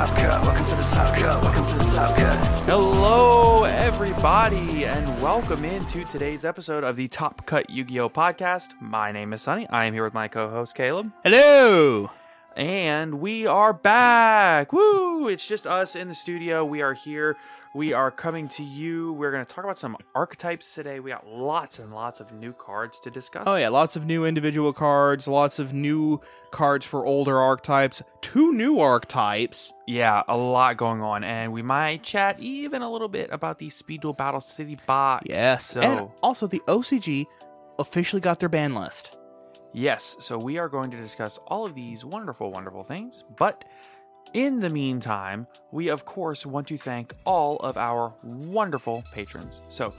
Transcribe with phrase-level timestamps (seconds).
[0.00, 2.60] Top Cut, welcome to the Top Cut, welcome to the Top Cut.
[2.60, 8.70] Hello, everybody, and welcome into today's episode of the Top Cut Yu Gi Oh podcast.
[8.80, 9.68] My name is Sunny.
[9.68, 11.12] I am here with my co host, Caleb.
[11.22, 12.10] Hello.
[12.56, 14.72] And we are back.
[14.72, 15.28] Woo!
[15.28, 16.64] It's just us in the studio.
[16.64, 17.36] We are here.
[17.72, 19.12] We are coming to you.
[19.12, 20.98] We're going to talk about some archetypes today.
[20.98, 23.44] We got lots and lots of new cards to discuss.
[23.46, 26.20] Oh yeah, lots of new individual cards, lots of new
[26.50, 29.72] cards for older archetypes, two new archetypes.
[29.86, 31.22] Yeah, a lot going on.
[31.22, 35.26] And we might chat even a little bit about the Speed Duel Battle City box.
[35.28, 35.66] Yes.
[35.66, 37.26] So, And also the OCG
[37.78, 39.16] officially got their ban list.
[39.72, 43.22] Yes, so we are going to discuss all of these wonderful, wonderful things.
[43.38, 43.64] But
[44.32, 49.62] in the meantime, we of course want to thank all of our wonderful patrons.
[49.68, 49.94] So,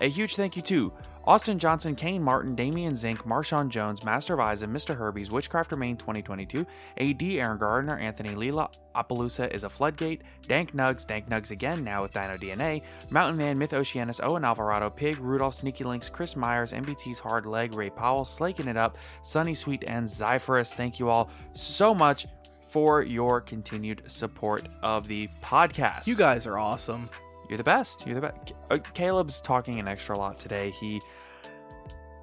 [0.00, 0.92] a huge thank you to
[1.26, 4.96] Austin Johnson, Kane Martin, Damian Zink, Marshawn Jones, Master of Eyes, and Mr.
[4.96, 6.64] Herbies, Witchcraft Remain 2022,
[6.98, 12.02] AD Aaron Gardner, Anthony Leela, Appaloosa is a floodgate, Dank Nugs, Dank Nugs again, now
[12.02, 16.72] with Dino DNA, Mountain Man, Myth Oceanus, Owen Alvarado, Pig, Rudolph, Sneaky Links, Chris Myers,
[16.72, 20.74] MBT's Hard Leg, Ray Powell, Slaking It Up, Sunny Sweet, and Zyphorus.
[20.74, 22.28] Thank you all so much
[22.68, 26.06] for your continued support of the podcast.
[26.06, 27.08] You guys are awesome.
[27.48, 28.06] You're the best.
[28.06, 28.52] You're the best.
[28.70, 30.70] Uh, Caleb's talking an extra lot today.
[30.70, 31.00] He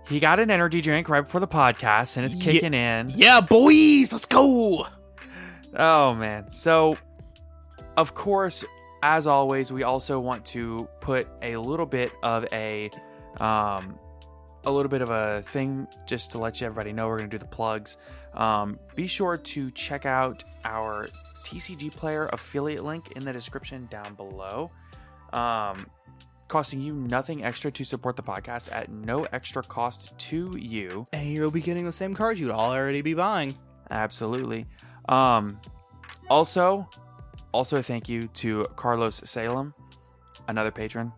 [0.08, 3.12] he got an energy drink right before the podcast, and it's kicking in.
[3.16, 4.88] Yeah, boys, let's go.
[5.76, 6.50] Oh man.
[6.50, 6.98] So
[7.96, 8.66] of course,
[9.02, 12.92] as always, we also want to put a little bit of a
[13.40, 13.98] um
[14.66, 17.38] a little bit of a thing just to let you everybody know we're going to
[17.38, 17.98] do the plugs.
[18.36, 21.08] Um, be sure to check out our
[21.44, 24.72] TCG player affiliate link in the description down below.
[25.32, 25.88] Um,
[26.48, 31.08] costing you nothing extra to support the podcast at no extra cost to you.
[31.12, 33.56] And you'll be getting the same cards you'd already be buying.
[33.90, 34.66] Absolutely.
[35.10, 35.60] Um,
[36.30, 36.88] also,
[37.52, 39.74] also a thank you to Carlos Salem,
[40.48, 41.12] another patron.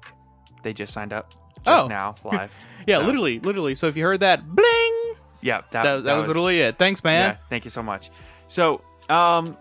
[0.64, 1.34] They just signed up
[1.66, 1.90] just Oh.
[1.90, 2.52] now live.
[2.88, 3.76] Yeah, So, literally, literally.
[3.76, 4.95] So if you heard that, bling,
[5.46, 6.80] Yeah, that, that, that, was, literally it.
[6.80, 7.34] Thanks, man.
[7.34, 8.10] Yeah, thank you so much.
[8.48, 9.56] So, um,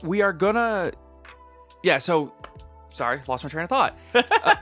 [0.00, 0.92] we are gonna,
[1.82, 1.98] yeah.
[1.98, 2.32] So,
[2.90, 3.98] sorry, lost my train of thought.
[4.14, 4.54] Uh,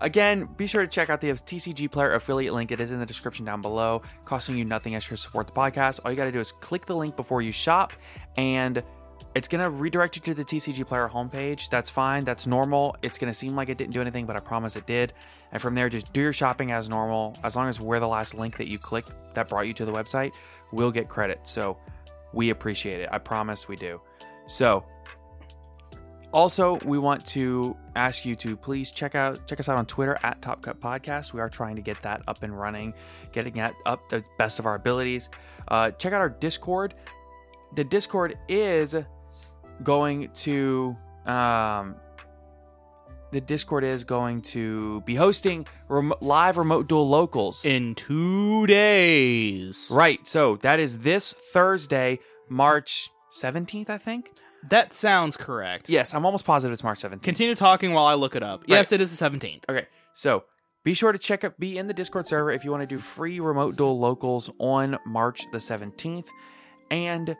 [0.00, 2.70] again, be sure to check out the TCG Player affiliate link.
[2.70, 5.98] It is in the description down below, costing you nothing extra to support the podcast.
[6.04, 7.92] All you got to do is click the link before you shop,
[8.36, 8.84] and
[9.34, 11.68] it's gonna redirect you to the TCG Player homepage.
[11.68, 12.24] That's fine.
[12.24, 12.96] That's normal.
[13.02, 15.12] It's gonna seem like it didn't do anything, but I promise it did.
[15.52, 17.36] And from there, just do your shopping as normal.
[17.42, 19.92] As long as we're the last link that you clicked that brought you to the
[19.92, 20.32] website,
[20.72, 21.40] we'll get credit.
[21.42, 21.78] So
[22.32, 23.08] we appreciate it.
[23.12, 24.00] I promise we do.
[24.46, 24.84] So
[26.32, 30.18] Also, we want to ask you to please check out check us out on Twitter
[30.24, 31.32] at Top Cut Podcast.
[31.32, 32.92] We are trying to get that up and running,
[33.30, 35.28] getting that up the best of our abilities.
[35.68, 36.94] Uh, check out our Discord.
[37.76, 38.96] The Discord is
[39.82, 41.96] going to um,
[43.34, 47.64] the Discord is going to be hosting rem- live remote duel locals.
[47.64, 49.88] In two days.
[49.90, 50.24] Right.
[50.26, 54.30] So that is this Thursday, March 17th, I think.
[54.70, 55.90] That sounds correct.
[55.90, 57.22] Yes, I'm almost positive it's March 17th.
[57.22, 58.64] Continue talking while I look it up.
[58.66, 59.64] Yes, it is the 17th.
[59.68, 59.86] Okay.
[60.14, 60.44] So
[60.84, 62.98] be sure to check up, be in the Discord server if you want to do
[62.98, 66.28] free remote duel locals on March the 17th.
[66.90, 67.36] And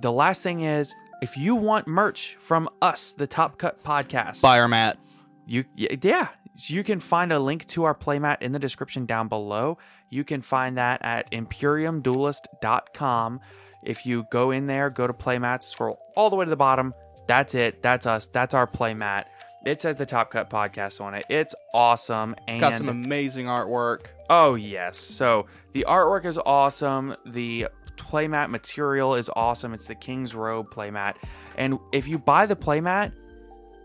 [0.00, 4.58] the last thing is, if you want merch from us, the Top Cut Podcast, Buy
[4.60, 4.98] our mat.
[5.46, 6.28] you yeah
[6.68, 9.78] you can find a link to our playmat in the description down below
[10.10, 13.40] you can find that at imperiumduelist.com
[13.84, 16.94] if you go in there go to playmats scroll all the way to the bottom
[17.26, 19.24] that's it that's us that's our playmat
[19.64, 24.06] it says the top cut podcast on it it's awesome and Got some amazing artwork.
[24.28, 24.98] Oh yes.
[24.98, 27.14] So the artwork is awesome.
[27.24, 29.74] The playmat material is awesome.
[29.74, 31.14] It's the King's Robe playmat.
[31.56, 33.12] And if you buy the playmat,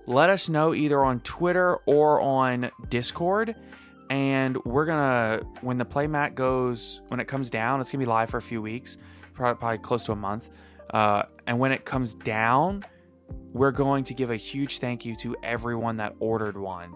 [0.06, 3.56] let us know either on Twitter or on Discord.
[4.10, 8.30] And we're gonna when the playmat goes when it comes down, it's gonna be live
[8.30, 8.98] for a few weeks,
[9.34, 10.50] probably, probably close to a month.
[10.92, 12.86] Uh, and when it comes down,
[13.54, 16.94] we're going to give a huge thank you to everyone that ordered one.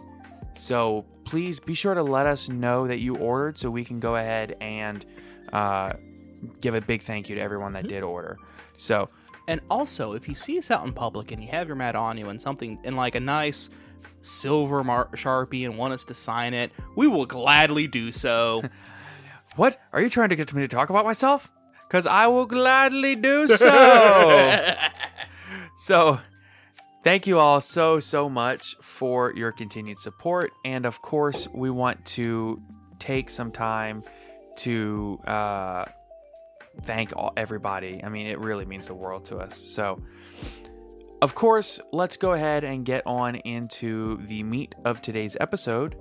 [0.55, 4.15] So please be sure to let us know that you ordered so we can go
[4.15, 5.05] ahead and
[5.51, 5.93] uh,
[6.59, 8.37] give a big thank you to everyone that did order.
[8.77, 9.09] So,
[9.47, 12.17] And also, if you see us out in public and you have your mat on
[12.17, 13.69] you and something in like a nice
[14.21, 18.61] silver mar- sharpie and want us to sign it, we will gladly do so.
[19.55, 19.79] what?
[19.93, 21.51] Are you trying to get me to talk about myself?
[21.87, 24.75] Because I will gladly do so.
[25.75, 26.19] so,
[27.03, 30.51] thank you all so, so much for your continued support.
[30.63, 32.61] And of course, we want to
[32.99, 34.03] take some time
[34.57, 35.85] to uh,
[36.83, 38.01] thank all, everybody.
[38.03, 39.57] I mean, it really means the world to us.
[39.57, 40.01] So,
[41.21, 45.95] of course, let's go ahead and get on into the meat of today's episode,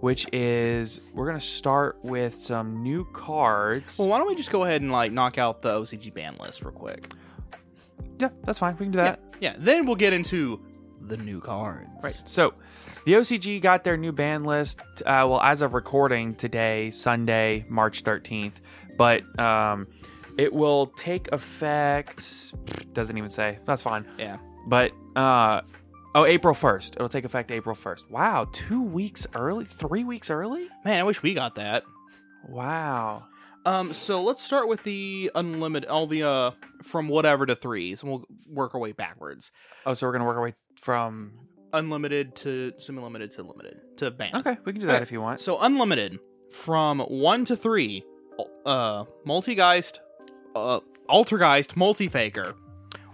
[0.00, 3.98] which is we're going to start with some new cards.
[3.98, 6.62] well, why don't we just go ahead and like knock out the OCG ban list
[6.62, 7.12] real quick?
[8.18, 8.74] Yeah, that's fine.
[8.74, 9.20] We can do that.
[9.40, 10.60] Yeah, then we'll get into
[11.00, 11.88] the new cards.
[12.02, 12.22] Right.
[12.24, 12.54] So,
[13.04, 14.80] the OCG got their new ban list.
[15.00, 18.60] Uh, well, as of recording today, Sunday, March thirteenth,
[18.98, 19.86] but um,
[20.36, 22.52] it will take effect.
[22.92, 23.58] Doesn't even say.
[23.64, 24.04] That's fine.
[24.18, 24.36] Yeah.
[24.66, 25.62] But uh,
[26.14, 26.96] oh, April first.
[26.96, 28.10] It'll take effect April first.
[28.10, 29.64] Wow, two weeks early.
[29.64, 30.68] Three weeks early.
[30.84, 31.84] Man, I wish we got that.
[32.46, 33.24] Wow.
[33.64, 36.50] Um, so let's start with the unlimited, all the uh,
[36.82, 39.52] from whatever to threes, and we'll work our way backwards.
[39.84, 41.32] Oh, so we're gonna work our way from.
[41.74, 44.34] Unlimited to semi-limited to limited to ban.
[44.36, 45.42] Okay, we can do that Okay, if you want.
[45.42, 46.18] So unlimited
[46.50, 48.04] from one to three,
[48.68, 50.00] uh, multigeist,
[50.54, 52.54] uh, altergeist, multifaker.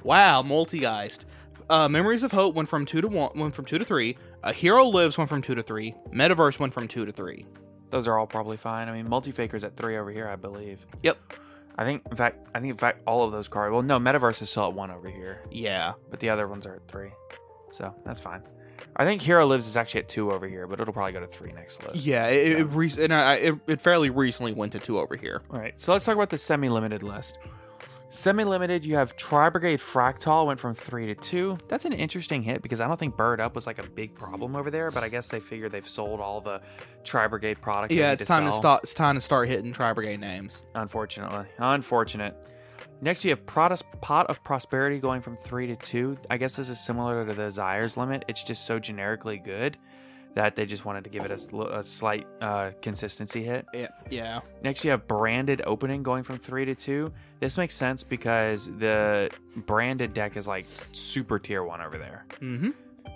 [0.02, 1.24] Wow, multigeist.
[1.70, 4.18] Uh, Memories of Hope went from two to one, went from two to three.
[4.42, 5.94] A Hero Lives went from two to three.
[6.12, 7.46] Metaverse went from two to three.
[7.90, 8.88] Those are all probably fine.
[8.88, 10.84] I mean, multifaker's at three over here, I believe.
[11.02, 11.16] Yep.
[11.78, 13.72] I think, in fact, I think in fact all of those cards.
[13.72, 15.92] Well, no, Metaverse is still at one over here, Yeah.
[16.10, 17.10] but the other ones are at three,
[17.72, 18.42] so that's fine.
[18.96, 21.26] I think Hero Lives is actually at two over here, but it'll probably go to
[21.26, 22.06] three next list.
[22.06, 22.26] Yeah.
[22.26, 25.42] It, it, re- and I, it, it fairly recently went to two over here.
[25.50, 27.38] All right, so let's talk about the semi-limited list.
[28.10, 31.58] Semi-limited, you have Tri Brigade Fraktall went from three to two.
[31.66, 34.54] That's an interesting hit because I don't think Bird Up was like a big problem
[34.54, 36.60] over there, but I guess they figure they've sold all the
[37.02, 37.92] Tri Brigade product.
[37.92, 38.84] Yeah, it's time to start.
[38.84, 40.62] It's time to start hitting Tri Brigade names.
[40.76, 41.46] Unfortunately.
[41.58, 42.36] Unfortunate.
[43.00, 46.18] Next, you have Pot Pot of Prosperity going from 3 to 2.
[46.30, 48.24] I guess this is similar to the Zires limit.
[48.28, 49.76] It's just so generically good
[50.34, 53.66] that they just wanted to give it a, a slight uh, consistency hit.
[53.72, 53.88] Yeah.
[54.10, 54.40] Yeah.
[54.62, 57.12] Next, you have Branded Opening going from 3 to 2.
[57.40, 62.26] This makes sense because the Branded deck is like super tier 1 over there.
[62.40, 62.70] Mm-hmm.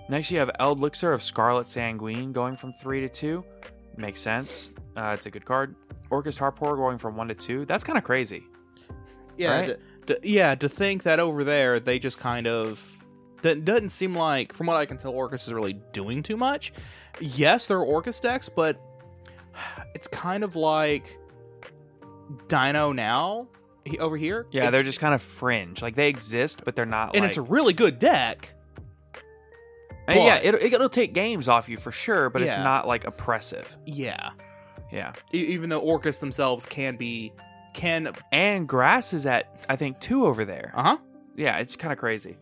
[0.08, 3.44] Next, you have Elixir of Scarlet Sanguine going from 3 to 2.
[3.96, 4.70] Makes sense.
[4.96, 5.74] Uh, it's a good card.
[6.10, 7.64] Orcust Harp Horror going from 1 to 2.
[7.64, 8.44] That's kind of crazy.
[9.38, 9.60] Yeah.
[9.60, 9.78] Right?
[10.06, 10.54] To, to- yeah.
[10.56, 12.96] To think that over there they just kind of
[13.42, 16.72] that doesn't seem like, from what I can tell, Orcust is really doing too much.
[17.20, 18.80] Yes, there are Orcust decks, but
[19.94, 21.18] it's kind of like
[22.48, 23.48] Dino now
[23.84, 24.46] he- over here.
[24.50, 25.82] Yeah, It's- they're just kind of fringe.
[25.82, 27.14] Like they exist, but they're not.
[27.14, 28.54] and like, it's a really good deck.
[30.08, 33.76] Yeah, it'll, it'll take games off you for sure, but it's not like oppressive.
[33.84, 34.30] Yeah.
[34.90, 37.30] Yeah, E- even though Orcust themselves can be
[37.78, 40.72] can and grass is at I think two over there.
[40.74, 40.96] uh huh
[41.36, 42.36] Yeah, it's kind of crazy.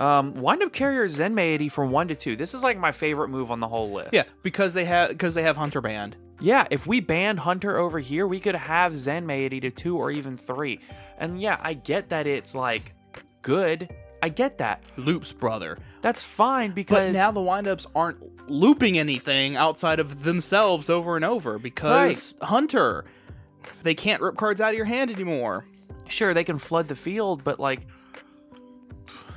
[0.00, 2.36] Um, wind up carrier Zenmaity from one to two.
[2.36, 4.10] This is like my favorite move on the whole list.
[4.12, 6.16] Yeah, because they have because they have Hunter Band.
[6.40, 10.36] Yeah, if we banned Hunter over here, we could have Zenmaity to two or even
[10.36, 10.78] three.
[11.18, 12.94] And yeah, I get that it's like
[13.42, 13.92] good.
[14.22, 14.84] I get that.
[14.96, 15.78] Loops, brother.
[16.00, 21.24] That's fine because But now the windups aren't looping anything outside of themselves over and
[21.24, 23.04] over because Hunter,
[23.82, 25.64] they can't rip cards out of your hand anymore.
[26.08, 27.86] sure they can flood the field, but like,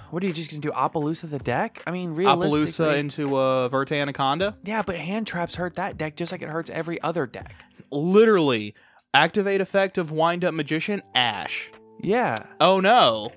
[0.09, 0.71] what are you just gonna do?
[0.71, 1.81] Appaloosa the deck?
[1.87, 4.57] I mean, realistically, Appaloosa into uh, Verte Anaconda.
[4.63, 7.63] yeah, but hand traps hurt that deck just like it hurts every other deck.
[7.91, 8.73] Literally,
[9.13, 11.71] activate effect of Wind Up Magician Ash.
[12.01, 13.31] Yeah, Oh no.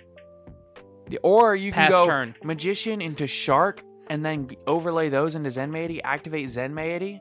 [1.22, 2.34] or you can Pass go turn.
[2.42, 6.00] Magician into Shark and then overlay those into Zenmaity.
[6.02, 7.20] Activate Zenmaity.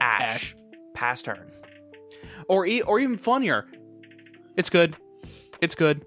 [0.00, 0.22] Ash.
[0.22, 0.56] Ash.
[0.94, 1.50] Pass turn.
[2.50, 3.68] Or e- or even funnier.
[4.56, 4.96] It's good.
[5.60, 6.04] It's good.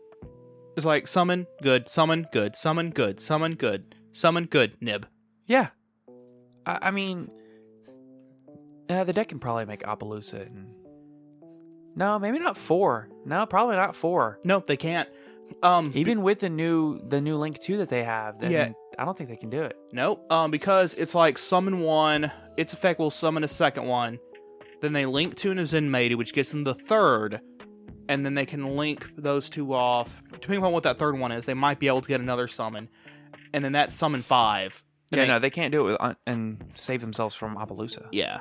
[0.75, 5.07] It's like summon good, summon good, summon good, summon good, summon good, nib.
[5.47, 5.69] Yeah.
[6.65, 7.31] I, I mean,
[8.89, 10.45] uh, the deck can probably make Appaloosa.
[10.47, 10.73] And...
[11.95, 13.07] No, maybe not four.
[13.25, 14.39] No, probably not four.
[14.43, 15.07] No, they can't.
[15.61, 18.69] Um Even with the new the new Link two that they have, then Yeah.
[18.99, 19.77] I don't think they can do it.
[19.93, 20.29] Nope.
[20.31, 24.19] Um, because it's like summon one, its effect will summon a second one,
[24.83, 27.39] then they link two in a Zenmaity, which gets them the third,
[28.09, 30.21] and then they can link those two off.
[30.33, 32.89] Depending on what that third one is, they might be able to get another summon,
[33.53, 34.83] and then that summon five.
[35.09, 38.07] Then yeah, they- no, they can't do it with, uh, and save themselves from Appaloosa.
[38.11, 38.39] yeah.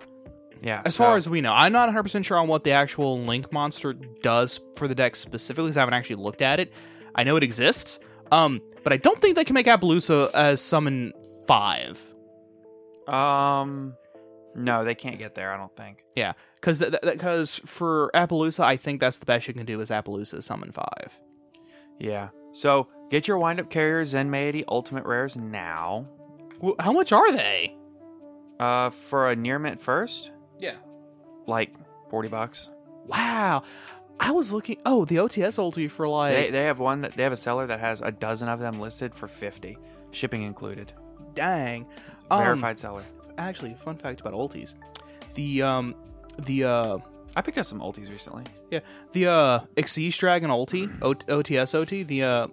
[0.64, 3.18] Yeah, As far as we know, I'm not 100 percent sure on what the actual
[3.20, 6.72] link monster does for the deck specifically, because I haven't actually looked at it.
[7.16, 7.98] I know it exists,
[8.30, 11.12] um, but I don't think they can make Appaloosa as summon
[11.48, 12.00] five.
[13.08, 13.94] um,
[14.54, 15.52] no, they can't get there.
[15.52, 16.04] I don't think.
[16.16, 20.42] Yeah, because because for Appaloosa, I think that's the best you can do is Appaloosa
[20.42, 21.18] summon five.
[21.98, 22.28] Yeah.
[22.52, 26.08] So get your wind up carriers Zenmaity Ultimate Rares now.
[26.62, 27.76] Wh- How much are they?
[28.60, 30.76] Uh, for a near mint first, Yeah.
[31.46, 31.74] like
[32.10, 32.68] forty bucks.
[33.06, 33.62] Wow.
[34.20, 34.76] I was looking.
[34.86, 36.34] Oh, the OTS ulti for like.
[36.34, 38.78] They, they have one that they have a seller that has a dozen of them
[38.78, 39.76] listed for 50
[40.12, 40.92] shipping included
[41.34, 41.86] dang.
[42.30, 43.02] Um, verified seller
[43.38, 44.74] Actually, fun fact about ultis.
[45.34, 45.94] The um
[46.38, 46.98] the uh
[47.36, 48.80] i picked up some ultis recently yeah
[49.12, 52.46] the uh Xyz Dragon ulti o- OTS OT the uh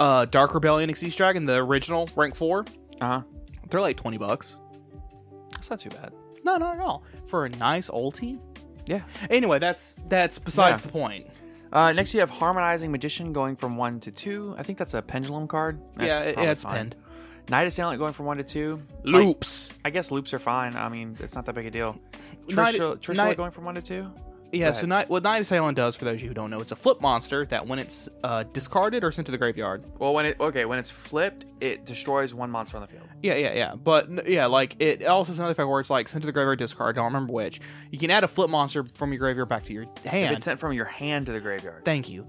[0.00, 2.64] uh Dark Rebellion Xyz Dragon the original rank four
[3.00, 3.22] uh-huh
[3.68, 4.56] they're like twenty bucks.
[5.52, 6.12] that's not too bad
[6.44, 8.38] No, not at all for a nice ulti.
[8.86, 10.86] yeah Anyway, that's that's besides Yeah.
[10.86, 11.26] the point.
[11.72, 15.02] uh, next you have harmonizing magician going from one to two i think that's a
[15.02, 16.76] pendulum card yeah, it, it's fine.
[16.76, 16.96] pinned.
[17.50, 19.72] Night assailant going from one to two Like, Loops.
[19.84, 21.98] i guess loops are fine i mean it's not that big a deal
[22.50, 24.10] Night- Trishula, Night- going from one to two
[24.54, 26.72] Yeah, so night, what Night Assailant does, for those of you who don't know, it's
[26.72, 29.82] a flip monster that when it's uh, discarded or sent to the graveyard.
[29.98, 33.34] well when it okay when it's flipped it destroys one monster on the field Yeah,
[33.36, 33.74] yeah, yeah.
[33.76, 36.58] But yeah, like it also has another effect where it's like sent to the graveyard,
[36.58, 36.96] discard.
[36.96, 37.60] I don't remember which.
[37.90, 40.36] You can add a flip monster from your graveyard back to your if hand.
[40.36, 42.26] it's sent from your hand to the graveyard Thank you.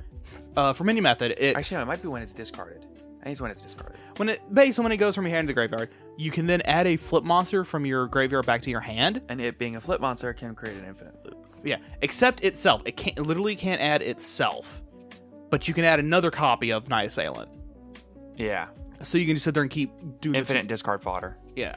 [0.56, 2.86] Uh, from any method, it actually no, it might be when it's discarded
[3.32, 5.54] it's when it's discarded when it basically when it goes from your hand to the
[5.54, 9.22] graveyard, you can then add a flip monster from your graveyard back to your hand.
[9.30, 11.48] and it being a flip monster can create an infinite loop.
[11.64, 12.82] Yeah, except itself.
[12.86, 14.82] It can't it literally can't add itself,
[15.50, 17.50] but you can add another copy of Night Assailant.
[18.36, 18.68] Yeah,
[19.02, 21.38] So you can just sit there and keep doing infinite discard fodder.
[21.56, 21.76] yeah.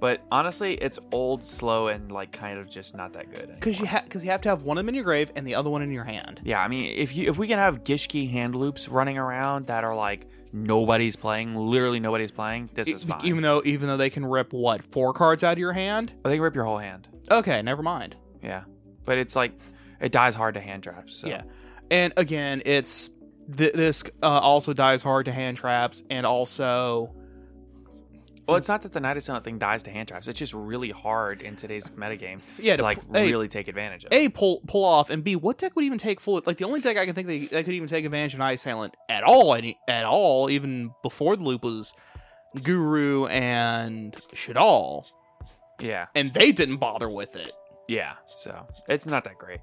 [0.00, 3.52] But honestly, it's old, slow, and like kind of just not that good.
[3.54, 5.46] Because you have because you have to have one of them in your grave and
[5.46, 6.40] the other one in your hand.
[6.42, 9.84] yeah, I mean, if you if we can have Gishki hand loops running around that
[9.84, 13.20] are like nobody's playing, literally nobody's playing, this is fine.
[13.24, 16.12] Even though even though they can rip what four cards out of your hand.
[16.24, 17.08] I think rip your whole hand.
[17.30, 18.16] Okay, never mind.
[18.42, 18.64] Yeah,
[19.04, 19.52] but it's like
[20.00, 21.16] it dies hard to hand traps.
[21.16, 21.28] So.
[21.28, 21.42] Yeah,
[21.90, 23.10] and again, it's
[23.56, 27.14] th- this uh, also dies hard to hand traps and also
[28.46, 30.26] Well, it's not that the Night Assailant thing dies to hand traps.
[30.26, 34.12] It's just really hard in today's metagame Yeah, to to like really take advantage of.
[34.12, 36.80] a pull pull off and b what deck would even take full like the only
[36.80, 39.54] deck I can think they, that could even take advantage of Night Assailant at all
[39.54, 41.94] any at all even before the loop was
[42.62, 45.04] Guru and Shaddoll
[45.80, 46.06] Yeah.
[46.14, 47.52] and they didn't bother with it.
[47.88, 49.60] Yeah, so it's not that great.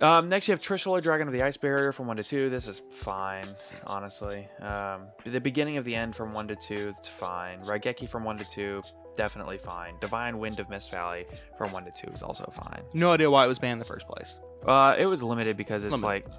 [0.00, 2.50] Um, next, you have Trishula, Dragon of the Ice Barrier from 1 to 2.
[2.50, 3.48] This is fine,
[3.84, 4.46] honestly.
[4.60, 7.60] Um, the beginning of the end from 1 to 2, it's fine.
[7.60, 8.82] Raigeki from 1 to 2,
[9.16, 9.94] definitely fine.
[10.00, 11.26] Divine Wind of Mist Valley
[11.56, 12.82] from 1 to 2 is also fine.
[12.94, 14.38] No idea why it was banned in the first place.
[14.66, 16.28] Uh, it was limited because it's Limited.
[16.28, 16.34] like,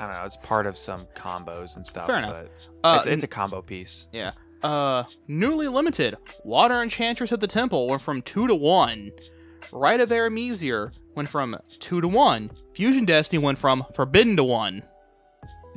[0.00, 2.06] I don't know, it's part of some combos and stuff.
[2.06, 2.46] Fair enough.
[2.82, 4.06] But Uh, it's, it's a combo piece.
[4.12, 4.32] Yeah.
[4.62, 6.16] Uh, newly limited.
[6.42, 9.12] Water Enchantress of the Temple went from 2 to 1.
[9.70, 12.50] Rite of Aramesir went from 2 to 1.
[12.74, 14.82] Fusion Destiny went from Forbidden to 1.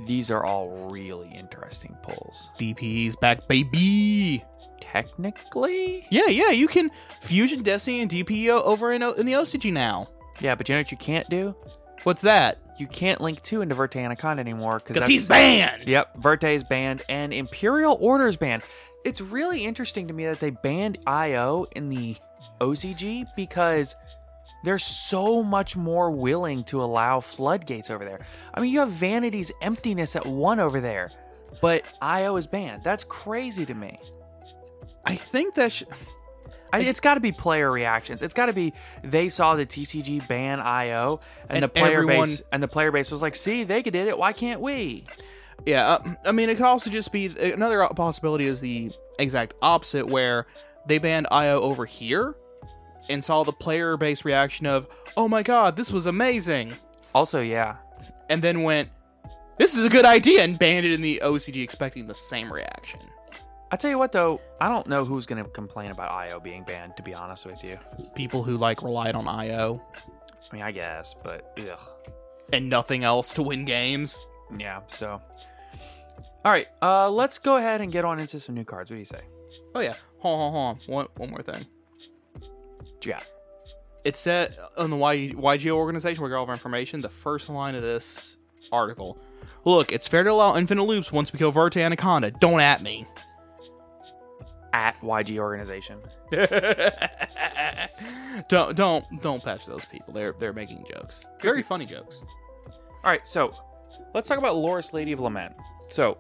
[0.08, 2.50] these are all really interesting pulls.
[2.60, 4.44] DPE's back, baby.
[4.80, 6.90] Technically, Yeah, yeah, you can
[7.22, 10.10] fusion Destiny and DPE over in, O- in the OCG now.
[10.40, 11.56] yeah, but you know what you can't do?
[12.04, 12.58] What's that?
[12.80, 15.88] You can't link two into Verte Anaconda anymore Because he's banned.
[15.88, 18.64] Yep, Verte is banned and Imperial Order is banned.
[19.06, 22.18] It's really interesting to me that they banned IO in the
[22.60, 23.96] OCG because
[24.64, 28.20] they're so much more willing to allow floodgates over there.
[28.54, 31.12] I mean, you have Vanity's emptiness at one over there,
[31.62, 32.84] but IO is banned.
[32.84, 33.98] That's crazy to me.
[35.06, 35.84] I think that sh-
[36.74, 38.22] I, it's got to be player reactions.
[38.24, 38.72] It's got to be
[39.04, 42.92] they saw the TCG ban IO, and, And the player everyone- base and the player
[42.92, 44.18] base was like, "See, they did it.
[44.18, 45.06] Why can't we?"
[45.66, 50.08] Yeah, uh, I mean, it could also just be another possibility is the exact opposite,
[50.08, 50.48] where
[50.88, 52.36] they banned IO over here
[53.12, 54.88] and saw the player base reaction of,
[55.18, 56.76] "Oh my god, this was amazing,"
[57.14, 57.76] Also, yeah,
[58.30, 58.90] and then went,
[59.58, 63.02] "This is a good idea," and banned it in the OCG, expecting the same reaction.
[63.74, 66.64] I tell you what, though, I don't know who's going to complain about IO being
[66.64, 66.98] banned.
[66.98, 67.78] To be honest with you,
[68.16, 69.82] People who like relied on IO
[70.52, 71.80] I mean, I guess, but ugh,
[72.52, 74.20] and nothing else to win games.
[74.58, 74.82] yeah.
[74.88, 75.22] So,
[76.44, 78.90] all right, uh, let's go ahead and get on into some new cards.
[78.92, 79.22] What do you say?
[79.74, 80.94] Oh yeah, hold on, hold on.
[80.94, 81.66] One, one more thing.
[83.06, 83.26] Got?
[84.04, 87.02] It said on the y- YGO organization, we got all of our information.
[87.02, 88.38] The first line of this
[88.72, 89.18] article.
[89.66, 92.32] Look, it's fair to allow infinite loops once we kill Verte Anaconda.
[92.32, 93.06] Don't at me.
[94.74, 96.00] At YG organization.
[98.48, 100.14] don't don't don't patch those people.
[100.14, 101.26] They're they're making jokes.
[101.42, 102.24] Very funny jokes.
[103.04, 103.54] All right, so
[104.14, 105.54] let's talk about Loris, Lady of Lament.
[105.90, 106.18] So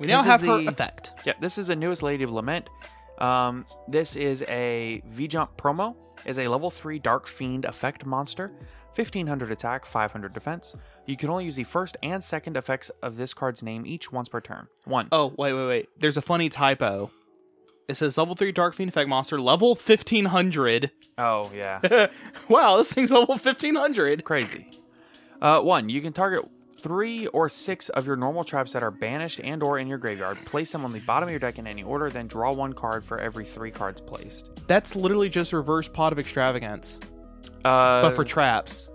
[0.00, 1.12] We now have her the- effect.
[1.24, 2.68] Yeah, this is the newest Lady of Lament.
[3.18, 5.94] Um, this is a V Jump promo.
[6.26, 8.50] Is a level three Dark Fiend effect monster,
[8.92, 10.74] fifteen hundred attack, five hundred defense.
[11.06, 14.28] You can only use the first and second effects of this card's name each once
[14.28, 14.66] per turn.
[14.84, 15.06] One.
[15.12, 15.88] Oh wait wait wait.
[15.98, 17.12] There's a funny typo.
[17.88, 20.90] It says level three Dark Fiend effect monster level fifteen hundred.
[21.16, 22.08] Oh yeah,
[22.48, 24.24] wow, this thing's level fifteen hundred.
[24.24, 24.80] crazy.
[25.40, 25.88] Uh, one.
[25.88, 26.44] You can target
[26.80, 30.36] three or six of your normal traps that are banished and or in your graveyard.
[30.44, 32.10] Place them on the bottom of your deck in any order.
[32.10, 34.50] Then draw one card for every three cards placed.
[34.66, 37.00] That's literally just reverse pot of extravagance,
[37.64, 38.88] Uh, but for traps.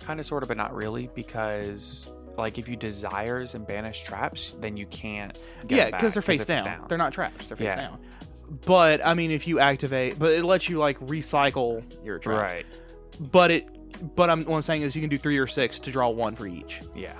[0.00, 4.54] kind of sort of but not really because like if you desires and banish traps
[4.60, 6.84] then you can't get yeah, because they're face down.
[6.88, 7.48] They're not traps.
[7.48, 7.76] They're face Yeah.
[7.76, 7.98] down.
[8.64, 12.40] But I mean, if you activate, but it lets you like recycle your traps.
[12.40, 12.66] right
[13.32, 13.68] But it,
[14.16, 16.34] but I'm what I'm saying is you can do three or six to draw one
[16.34, 16.82] for each.
[16.94, 17.14] yeah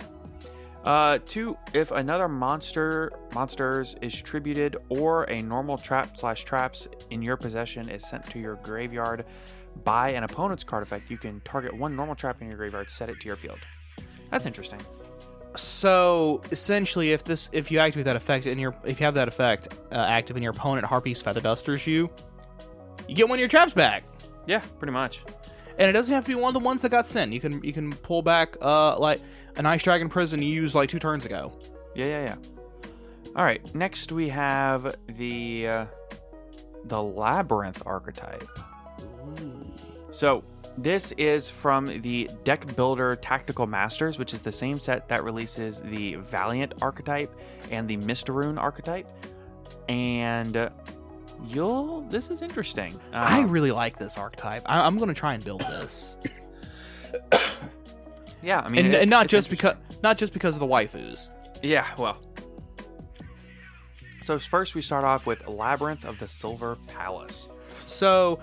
[0.85, 7.21] uh two if another monster monsters is tributed or a normal trap slash traps in
[7.21, 9.25] your possession is sent to your graveyard
[9.83, 13.09] by an opponent's card effect you can target one normal trap in your graveyard set
[13.11, 13.59] it to your field
[14.31, 14.81] that's interesting
[15.57, 19.27] So essentially, if this, if you activate that effect and your, if you have that
[19.27, 22.09] effect uh, active and your opponent Harpies Feather Dusters you,
[23.09, 24.05] you get one of your traps back.
[24.47, 25.25] yeah pretty much
[25.79, 27.33] And it doesn't have to be one of the ones that got sent.
[27.33, 29.21] You can you can pull back uh like
[29.57, 31.53] an Ice Dragon Prison you used like two turns ago.
[31.95, 32.37] Yeah, yeah, yeah.
[33.37, 33.75] All right.
[33.75, 35.87] Next, we have the uh,
[36.85, 38.49] the labyrinth archetype.
[40.11, 40.43] So
[40.77, 45.81] this is from the Deck Builder Tactical Masters, which is the same set that releases
[45.81, 47.33] the Valiant archetype
[47.71, 49.07] and the Mistaroon archetype.
[49.89, 50.71] And
[51.45, 52.95] you'll this is interesting.
[53.13, 54.63] Uh, I really like this archetype.
[54.67, 56.17] I, I'm gonna try and build this,
[58.43, 61.29] yeah, I mean, and, it- and not just because not just because of the waifus.
[61.63, 62.19] Yeah, well.
[64.23, 67.49] So first we start off with Labyrinth of the Silver Palace.
[67.87, 68.41] So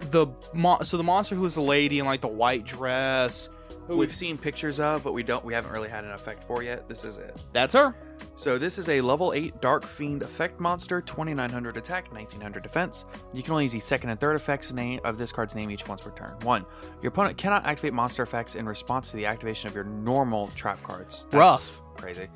[0.00, 3.48] the mo- so the monster who is a lady in like the white dress.
[3.86, 6.62] Who we've seen pictures of, but we don't we haven't really had an effect for
[6.62, 6.88] yet.
[6.88, 7.40] This is it.
[7.52, 7.94] That's her.
[8.34, 13.04] So this is a level 8 Dark Fiend effect monster, 2900 attack, 1900 defense.
[13.32, 15.86] You can only use the second and third effects name of this card's name each
[15.86, 16.36] once per turn.
[16.42, 16.66] 1.
[17.02, 20.82] Your opponent cannot activate monster effects in response to the activation of your normal trap
[20.82, 21.24] cards.
[21.32, 21.80] Rough.
[21.96, 22.28] Crazy.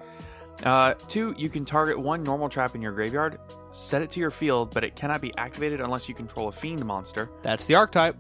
[0.65, 1.35] Uh, 2.
[1.37, 3.39] You can target one normal trap in your graveyard,
[3.73, 6.85] set it to your field, but it cannot be activated unless you control a fiend
[6.85, 7.31] monster.
[7.43, 8.17] That's the archetype.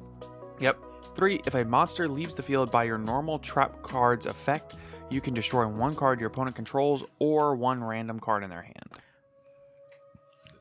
[0.59, 0.79] Yep.
[1.21, 4.77] Three, if a monster leaves the field by your normal trap card's effect,
[5.11, 8.97] you can destroy one card your opponent controls or one random card in their hand.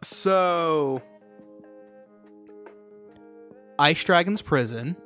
[0.02, 1.02] So
[3.80, 4.98] Ice Dragon's prison,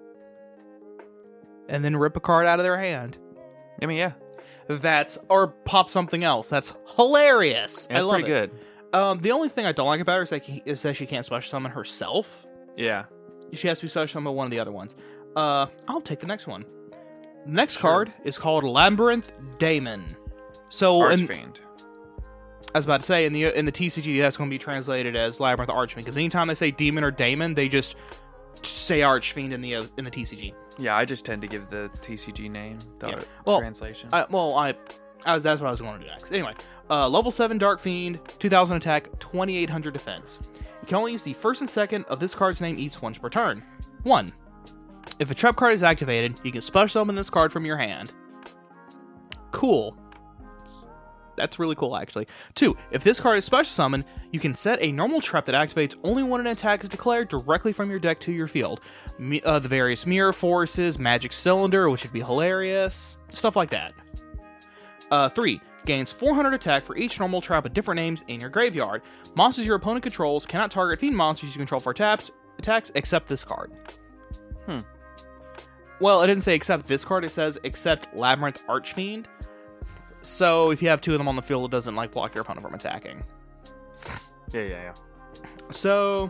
[1.69, 3.19] and then rip a card out of their hand.
[3.79, 4.13] I mean, yeah,
[4.65, 6.47] That's or pop something else.
[6.47, 7.85] That's hilarious.
[7.85, 8.51] that's I love pretty it.
[8.91, 8.99] good.
[8.99, 11.23] Um, the only thing I don't like about her is that, is that she can't
[11.23, 12.47] special summon herself.
[12.75, 13.05] Yeah.
[13.53, 14.95] She has to be special summon one of the other ones.
[15.35, 16.65] Uh, I'll take the next one.
[17.45, 20.03] The next card is called Labyrinth Daemon.
[20.69, 21.59] So in, Archfiend.
[22.73, 25.15] I was about to say in the in the TCG that's going to be translated
[25.15, 27.95] as Labyrinth Archfiend because anytime they say demon or daemon, they just
[28.63, 30.53] say Archfiend in the uh, in the TCG.
[30.79, 33.21] Yeah, I just tend to give the TCG name the Yeah.
[33.45, 34.09] Well, translation.
[34.11, 34.73] I, well, I,
[35.25, 36.31] I that's what I was going to do next.
[36.31, 36.53] Anyway,
[36.89, 40.39] uh, level seven Dark Fiend, two thousand attack, twenty eight hundred defense.
[40.81, 43.29] You can only use the first and second of this card's name each once per
[43.29, 43.63] turn.
[44.03, 44.33] One,
[45.19, 48.13] if a trap card is activated, you can special summon this card from your hand.
[49.51, 49.95] Cool.
[51.35, 52.27] That's really cool, actually.
[52.53, 55.95] Two, if this card is special summoned, you can set a normal trap that activates
[56.03, 58.81] only when an attack is declared directly from your deck to your field.
[59.17, 63.93] Mi- uh, the various mirror forces, magic cylinder, which would be hilarious, stuff like that.
[65.09, 69.01] Uh, three, gains 400 attack for each normal trap with different names in your graveyard.
[69.35, 73.43] Monsters your opponent controls cannot target fiend monsters you control for taps attacks except this
[73.43, 73.71] card.
[76.03, 77.23] Well, it didn't say except this card.
[77.23, 79.27] It says except Labyrinth Archfiend.
[80.21, 82.41] So if you have two of them on the field, it doesn't like block your
[82.41, 83.23] opponent from attacking.
[84.51, 84.93] yeah, yeah, yeah.
[85.71, 86.29] So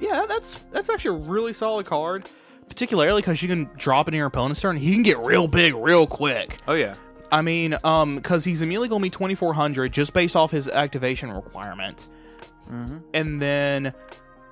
[0.00, 2.28] yeah, that's that's actually a really solid card,
[2.68, 4.76] particularly because you can drop it in your opponent's turn.
[4.76, 6.58] He can get real big real quick.
[6.68, 6.94] Oh yeah.
[7.32, 11.30] I mean, um, because he's immediately going to be 2400 just based off his activation
[11.32, 12.08] requirement,
[12.70, 12.98] Mm-hmm.
[13.12, 13.92] and then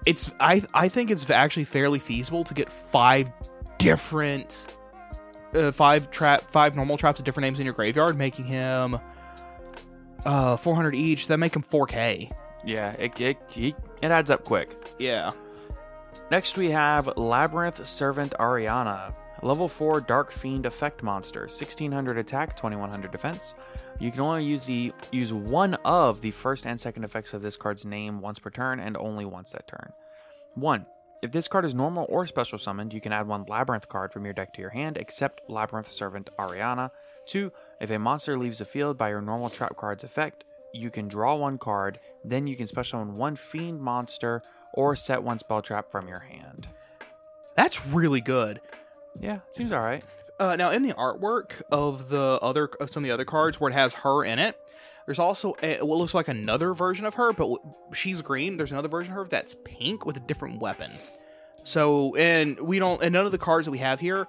[0.07, 3.31] it's I I think it's actually fairly feasible to get five
[3.79, 4.67] different,
[5.55, 8.99] uh, five trap five normal traps with different names in your graveyard, making him
[10.25, 11.27] uh 400 each.
[11.29, 12.33] That make him 4k.
[12.65, 14.77] Yeah, it it, it it adds up quick.
[14.99, 15.31] Yeah.
[16.31, 23.11] Next we have Labyrinth Servant Ariana, level 4 Dark Fiend effect monster, 1600 attack, 2100
[23.11, 23.55] defense.
[23.99, 27.57] You can only use the use one of the first and second effects of this
[27.57, 29.93] card's name once per turn and only once that turn.
[30.55, 30.87] 1.
[31.23, 34.25] If this card is normal or special summoned, you can add one Labyrinth card from
[34.25, 36.91] your deck to your hand, except Labyrinth Servant Ariana.
[37.27, 37.53] 2.
[37.81, 40.43] If a monster leaves the field by your normal trap card's effect,
[40.75, 44.43] you can draw one card, then you can special summon one Fiend monster
[44.75, 46.67] or set one spell trap from your hand.
[47.55, 48.61] That's really good.
[49.21, 50.03] Yeah, seems alright.
[50.41, 53.71] Uh, now, in the artwork of the other of some of the other cards where
[53.71, 54.59] it has her in it,
[55.07, 58.57] there's also a, what looks like another version of her, but w- she's green.
[58.57, 60.91] There's another version of her that's pink with a different weapon.
[61.65, 64.27] So, and we don't, and none of the cards that we have here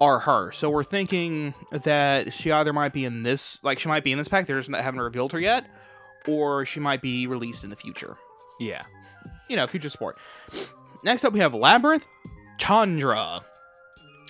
[0.00, 0.52] are her.
[0.52, 4.18] So we're thinking that she either might be in this, like she might be in
[4.18, 4.46] this pack.
[4.46, 5.66] They're just haven't revealed her yet,
[6.26, 8.16] or she might be released in the future.
[8.60, 8.84] Yeah.
[9.48, 10.18] You know, future support.
[11.02, 12.06] Next up, we have Labyrinth
[12.58, 13.44] Chandra.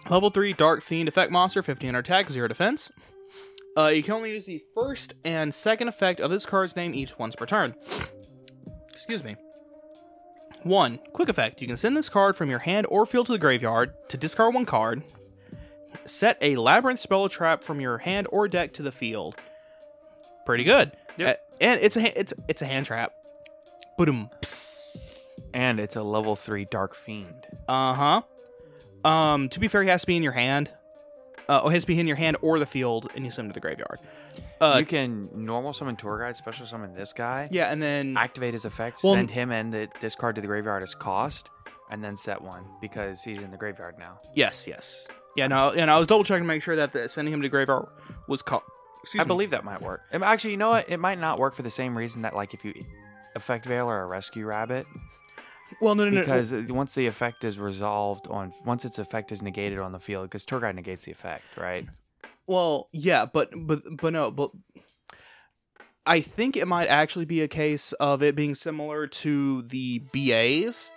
[0.08, 2.90] Level 3 Dark Fiend effect monster, 1500 attack, 0 defense.
[3.76, 7.18] Uh, you can only use the first and second effect of this card's name each
[7.18, 7.74] once per turn.
[8.92, 9.36] Excuse me.
[10.62, 10.98] 1.
[11.12, 11.60] Quick effect.
[11.60, 14.54] You can send this card from your hand or field to the graveyard to discard
[14.54, 15.02] one card.
[16.06, 19.36] Set a Labyrinth spell trap from your hand or deck to the field.
[20.44, 20.92] Pretty good.
[21.18, 21.36] Yep.
[21.36, 23.12] Uh, and it's a it's it's a hand trap.
[23.96, 24.30] Boom.
[25.54, 27.46] And it's a level 3 Dark Fiend.
[27.68, 29.08] Uh huh.
[29.08, 30.72] Um, to be fair, he has to be in your hand.
[31.48, 33.46] Uh, or he has to be in your hand or the field, and you send
[33.46, 34.00] him to the graveyard.
[34.60, 38.52] Uh, you can normal summon Tour Guide, special summon this guy, yeah, and then activate
[38.54, 41.50] his effect, Well, send him and the discard to the graveyard as cost,
[41.90, 44.18] and then set one because he's in the graveyard now.
[44.34, 45.06] yes, yes,
[45.36, 45.46] yeah.
[45.46, 47.86] No, and I was double checking to make sure that the, sending him to graveyard
[48.26, 48.62] was called.
[49.02, 49.28] Excuse I me.
[49.28, 50.02] believe that might work.
[50.12, 50.90] Actually, you know what?
[50.90, 52.74] It might not work for the same reason that, like, if you
[53.36, 54.84] effect Veil or a Rescue Rabbit,
[55.80, 56.20] Well, no, no, no.
[56.20, 60.24] because once the effect is resolved on, once its effect is negated on the field,
[60.24, 61.86] because Tour negates the effect, right?
[62.46, 64.52] Well, yeah, but but but no, but
[66.06, 70.92] I think it might actually be a case of it being similar to the BAs.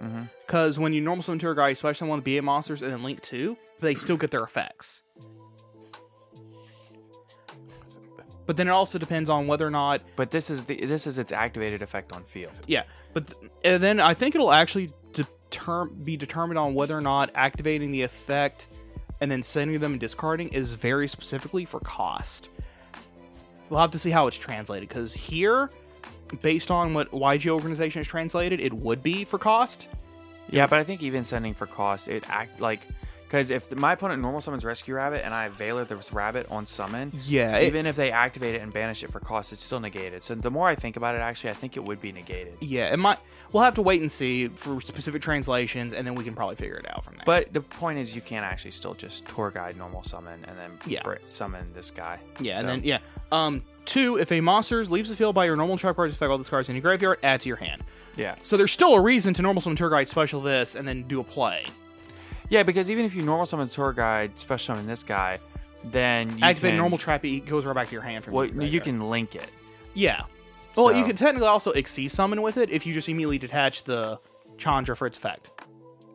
[0.00, 0.24] Mm-hmm.
[0.46, 3.20] Because when you normal summon guy, especially one of the BA monsters and then link
[3.20, 5.02] two, they still get their effects.
[8.48, 11.18] But then it also depends on whether or not, But this is the this is
[11.18, 12.52] its activated effect on field.
[12.66, 12.84] yeah.
[13.12, 17.30] But th- and then I think it'll actually deter- be determined on whether or not
[17.34, 18.66] activating the effect
[19.20, 22.48] and then sending them and discarding is very specifically for cost.
[23.68, 25.68] We'll have to see how it's translated because here,
[26.40, 29.88] based on what YG organization is translated, it would be for cost.
[30.48, 32.80] Yeah, but I think even sending for cost, it act like
[33.28, 37.12] because if my opponent normal summons Rescue Rabbit and I Veiler this rabbit on summon,
[37.24, 40.22] Yeah, it- even if they activate it and banish it for cost, it's still negated.
[40.22, 42.54] So the more I think about it, actually, I think it would be negated.
[42.60, 43.18] Yeah, it might.
[43.52, 46.76] We'll have to wait and see for specific translations, and then we can probably figure
[46.76, 47.22] it out from there.
[47.26, 50.78] But the point is, you can actually still just tour guide normal summon and then
[50.86, 51.02] Yeah.
[51.24, 52.18] summon this guy.
[52.40, 52.98] yeah, So- and then yeah.
[53.30, 56.38] Um, two, if a monster leaves the field by your normal trap cards, effect all
[56.38, 57.84] these cards in your graveyard, add to your hand.
[58.16, 61.02] yeah, So there's still a reason to normal summon tour guide special this and then
[61.04, 61.64] do a play.
[62.50, 65.38] Yeah, because even if you normal summon tour guide, special summon this guy,
[65.84, 68.44] then you Activate can, normal trap, it goes right back to your hand from Well,
[68.46, 68.84] your you graveyard.
[68.84, 69.50] can link it.
[69.94, 70.22] Yeah.
[70.76, 74.20] Well, you can technically also Xyz summon with it if you just immediately detach the
[74.58, 75.50] Chandra for its effect.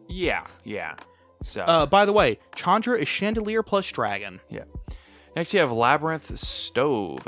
[0.08, 0.96] Yeah, yeah.
[1.43, 4.39] So Uh, by the way, Chandra is Chandelier plus Dragon.
[4.50, 4.63] yeah.
[5.36, 7.28] Next, you have Labyrinth Stove,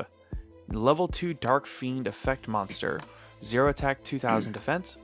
[0.70, 3.02] level two Dark Fiend effect monster,
[3.44, 4.96] zero attack, two thousand defense.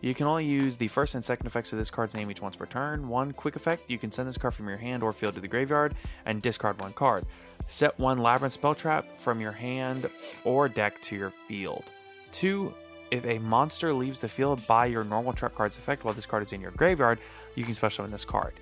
[0.00, 2.56] You can only use the first and second effects of this card's name each once
[2.56, 3.08] per turn.
[3.08, 5.48] One quick effect: you can send this card from your hand or field to the
[5.48, 7.24] graveyard and discard one card.
[7.68, 10.08] Set one Labyrinth spell trap from your hand
[10.44, 11.84] or deck to your field.
[12.30, 12.74] Two,
[13.10, 16.44] if a monster leaves the field by your normal trap card's effect while this card
[16.44, 17.18] is in your graveyard,
[17.54, 18.52] you can special summon this card.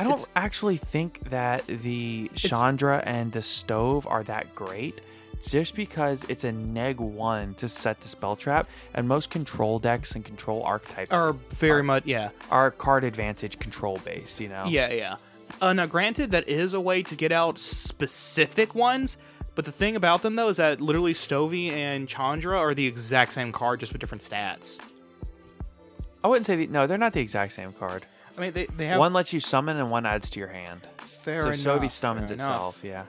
[0.00, 4.98] I don't actually think that the Chandra and the stove are that great.
[5.46, 10.14] Just because it's a neg one to set the spell trap, and most control decks
[10.14, 12.30] and control archetypes Are very much, yeah.
[12.50, 14.64] are card advantage control based, you know?
[14.66, 15.16] Yeah, yeah.
[15.60, 19.18] Uh, now, granted, that is a way to get out specific ones,
[19.54, 23.32] but the thing about them, though, is that literally Stovey and Chandra are the exact
[23.32, 24.78] same card, just with different stats.
[26.22, 28.04] I wouldn't say the, no, they're not the exact same card.
[28.40, 30.80] I mean, they, they have One lets you summon and one adds to your hand.
[30.98, 31.82] fair so enough.
[31.82, 32.48] Sovi summons enough.
[32.48, 33.04] itself, yeah.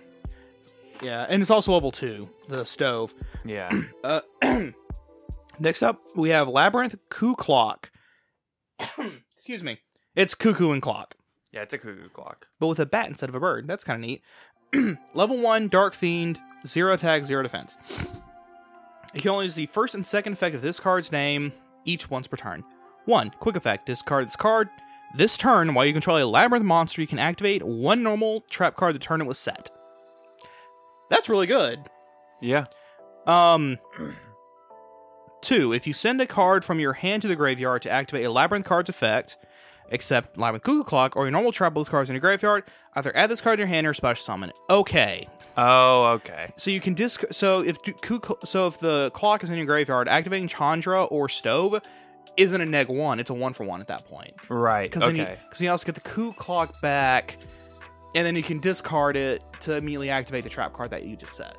[1.02, 3.14] Yeah, and it's also level two, the stove.
[3.46, 3.72] Yeah.
[4.04, 4.22] Uh,
[5.60, 7.86] next up, we have Labyrinth Cooclock.
[9.38, 9.80] Excuse me.
[10.16, 11.16] It's Cuckoo and Clock,
[11.54, 12.48] yeah, it's a cuckoo clock.
[12.60, 13.68] but with a bat instead of a bird.
[13.68, 14.98] That's kind of neat.
[15.14, 17.78] Level 1, Dark Fiend, 0 attack, 0 defense.
[19.14, 21.54] You can only use the first and second effect of this card's name
[21.86, 22.64] each once per turn.
[23.06, 23.32] 1.
[23.40, 23.86] Quick effect.
[23.86, 24.70] Discard this card.
[25.14, 28.96] This turn, while you control a Labyrinth monster, you can activate one normal trap card
[28.96, 29.70] the turn it was set.
[31.10, 31.80] That's really good.
[32.42, 32.66] Yeah.
[33.28, 33.78] Um.
[35.42, 38.30] Two, if you send a card from your hand to the graveyard to activate a
[38.30, 39.38] Labyrinth card's effect,
[39.90, 43.30] except Labyrinth Cuckoo Clock, or your normal trap list cards in your graveyard, either add
[43.30, 44.56] this card to your hand or special summon it.
[44.70, 45.28] Okay.
[45.58, 46.54] Oh, okay.
[46.58, 47.24] So you can disc.
[47.32, 47.78] So if
[48.46, 51.82] so if the clock is in your graveyard, activating Chandra or Stove
[52.38, 54.34] isn't a neg one; it's a one for one at that point.
[54.50, 54.90] Right.
[54.90, 55.18] Because Okay.
[55.18, 57.38] then you, you also get the Cuckoo Clock back,
[58.16, 61.36] and then you can discard it to immediately activate the trap card that you just
[61.36, 61.58] set.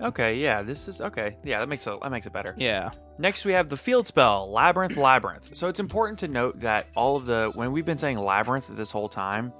[0.00, 0.36] okay.
[0.36, 0.62] Yeah.
[0.62, 1.36] This is okay.
[1.44, 1.60] Yeah.
[1.60, 2.00] That makes it.
[2.02, 2.54] That makes it better.
[2.56, 2.90] Yeah.
[3.18, 5.54] Next, we have the field spell, Labyrinth Labyrinth.
[5.54, 8.90] So it's important to note that all of the, when we've been saying Labyrinth this
[8.90, 9.52] whole time,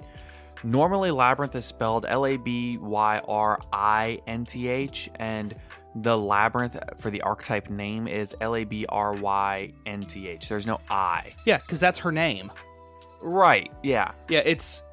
[0.63, 5.55] normally Labyrinth is spelled L A B Y R I N T H, and
[5.95, 10.49] the Labyrinth for the archetype name is L A B R Y N T H.
[10.49, 11.33] There's no I.
[11.45, 12.51] Yeah, because that's her name.
[13.21, 14.11] Right, yeah.
[14.27, 14.83] Yeah, it's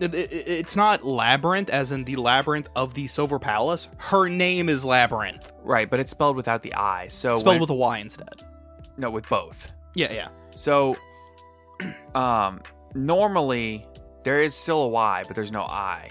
[0.00, 3.88] it, it- it's not labyrinth as in the labyrinth of the Silver Palace.
[3.96, 7.08] Her name is Labyrinth, Right, but it's spelled without the I.
[7.08, 8.44] So spelled when- with a Y instead.
[8.96, 9.70] no, with both.
[9.94, 10.96] Yeah, yeah, So,
[12.14, 12.60] um,
[12.94, 13.86] normally
[14.24, 16.10] there is still a Y, but there's no I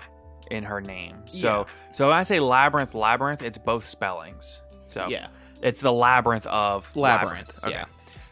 [0.52, 1.18] in her name.
[1.28, 4.62] So, so when I say labyrinth, labyrinth, it's both spellings.
[4.88, 5.28] So, Yeah.
[5.62, 7.72] it's the labyrinth of Labyrinth, Okay.
[7.72, 7.86] yeah.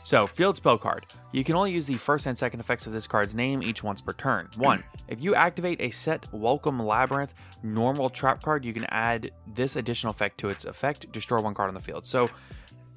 [0.03, 1.07] So, field spell card.
[1.31, 4.01] You can only use the first and second effects of this card's name each once
[4.01, 4.49] per turn.
[4.55, 9.75] One, if you activate a set Welcome Labyrinth normal trap card, you can add this
[9.75, 12.05] additional effect to its effect, destroy one card on the field.
[12.05, 12.29] So,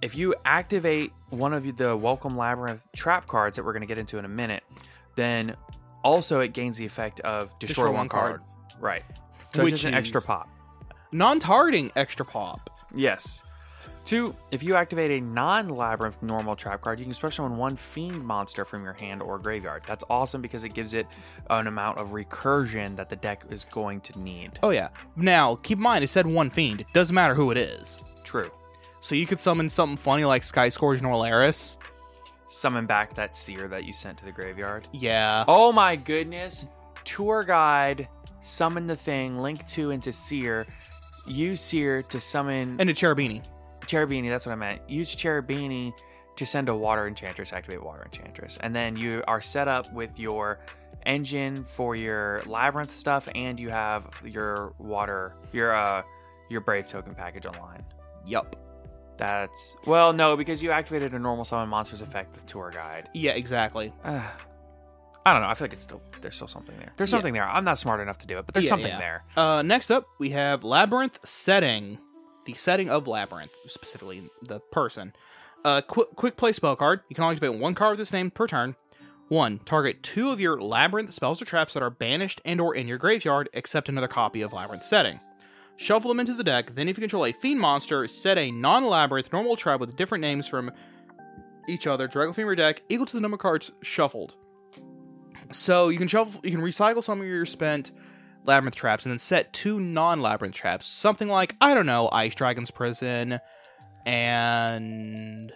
[0.02, 3.98] if you activate one of the Welcome Labyrinth trap cards that we're going to get
[3.98, 4.62] into in a minute,
[5.16, 5.56] then
[6.04, 8.36] also it gains the effect of destroy, Destroy one, one card.
[8.36, 8.42] card.
[8.80, 9.02] Right.
[9.54, 10.48] So Which an extra pop.
[11.12, 12.70] non-targeting extra pop.
[12.94, 13.42] Yes.
[14.04, 17.76] Two, if you activate a non labyrinth normal trap card, you can special summon one
[17.76, 19.82] fiend monster from your hand or graveyard.
[19.86, 21.06] That's awesome because it gives it
[21.50, 24.58] an amount of recursion that the deck is going to need.
[24.62, 24.88] Oh yeah.
[25.14, 26.80] Now keep in mind, it said one fiend.
[26.80, 28.00] It doesn't matter who it is.
[28.24, 28.50] True.
[29.00, 31.76] So you could summon something funny like Sky Scourge Norleras.
[32.46, 34.88] Summon back that seer that you sent to the graveyard.
[34.92, 35.44] Yeah.
[35.46, 36.64] Oh my goodness.
[37.04, 38.08] Tour guide,
[38.40, 40.66] summon the thing, link to into seer,
[41.26, 43.42] use seer to summon And a Cherubini.
[43.82, 44.88] Cherubini, that's what I meant.
[44.88, 45.92] Use Cherubini
[46.36, 48.58] to send a Water Enchantress, activate Water Enchantress.
[48.60, 50.60] And then you are set up with your
[51.04, 56.02] engine for your Labyrinth stuff, and you have your Water, your, uh,
[56.48, 57.84] your Brave token package online.
[58.26, 58.56] Yup.
[59.16, 63.08] That's, well, no, because you activated a normal summon monsters effect with Tour Guide.
[63.14, 63.92] Yeah, exactly.
[65.28, 65.48] I don't know.
[65.48, 66.92] I feel like it's still, there's still something there.
[66.96, 67.48] There's something there.
[67.48, 68.98] I'm not smart enough to do it, but there's Yeah, something yeah.
[68.98, 69.24] there.
[69.36, 71.98] Uh, next up, we have Labyrinth setting.
[72.46, 75.12] The setting of Labyrinth, specifically the person.
[75.64, 77.00] Uh, quick, quick play spell card.
[77.08, 78.74] You can only activate one card with this name per turn.
[79.28, 82.88] One, target two of your Labyrinth spells or traps that are banished and or in
[82.88, 85.20] your graveyard, except another copy of Labyrinth setting.
[85.76, 86.74] Shuffle them into the deck.
[86.74, 90.48] Then, if you control a Fiend monster, set a non-Labyrinth normal trap with different names
[90.48, 90.70] from
[91.68, 94.36] each other directly from your deck, equal to the number of cards shuffled.
[95.50, 97.90] So you can shuffle, you can recycle some of your spent
[98.44, 100.86] labyrinth traps and then set two non labyrinth traps.
[100.86, 103.40] Something like, I don't know, Ice Dragon's Prison
[104.06, 105.52] and.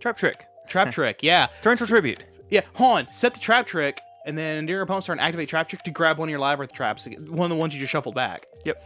[0.00, 0.46] Trap trick.
[0.66, 1.48] Trap Trick, yeah.
[1.60, 2.24] Torrential tribute.
[2.50, 3.08] Yeah, hold on.
[3.08, 6.18] Set the Trap Trick, and then during your opponent's turn, activate Trap Trick to grab
[6.18, 8.46] one of your labyrinth traps, one of the ones you just shuffled back.
[8.64, 8.82] Yep.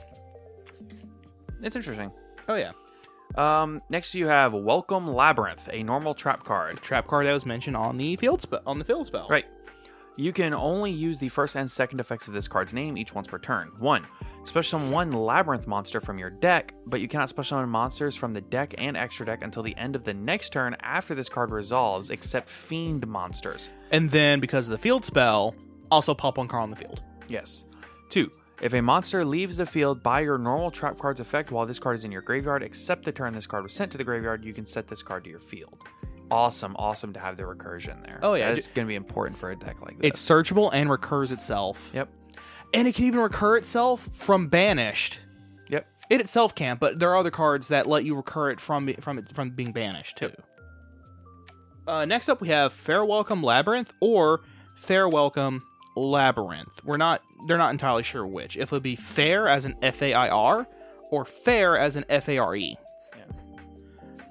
[1.63, 2.13] It's interesting.
[2.49, 2.73] Oh, yeah.
[3.37, 6.81] Um, next you have Welcome Labyrinth, a normal trap card.
[6.81, 8.63] Trap card that was mentioned on the field spell.
[8.67, 9.27] On the field spell.
[9.29, 9.47] Right.
[10.18, 13.29] You can only use the first and second effects of this card's name each once
[13.29, 13.70] per turn.
[13.79, 14.07] One,
[14.44, 18.33] special summon one labyrinth monster from your deck, but you cannot special summon monsters from
[18.33, 21.50] the deck and extra deck until the end of the next turn after this card
[21.50, 23.68] resolves, except fiend monsters.
[23.90, 25.55] And then, because of the field spell,
[25.90, 27.02] also pop one card on the field.
[27.29, 27.66] Yes.
[28.09, 28.31] Two,
[28.62, 31.98] if a monster leaves the field by your normal trap card's effect while this card
[31.98, 34.55] is in your graveyard, except the turn this card was sent to the graveyard, you
[34.55, 35.85] can set this card to your field.
[36.31, 38.19] Awesome, awesome to have the recursion there.
[38.23, 40.09] Oh, yeah, it's going to be important for a deck like this.
[40.09, 41.93] It's searchable and recurs itself.
[41.95, 42.09] Yep.
[42.75, 45.21] And it can even recur itself from banished.
[45.69, 45.87] Yep.
[46.11, 49.19] It itself can't, but there are other cards that let you recur it from from
[49.19, 50.33] it from being banished too.
[51.87, 54.41] Uh, next up, we have Fair Welcome Labyrinth or
[54.75, 55.62] Fair Welcome
[55.97, 56.85] Labyrinth.
[56.85, 58.57] We're not they're not entirely sure which.
[58.57, 60.67] If it would be fair as an F A I R
[61.11, 62.77] or fair as an F A R E.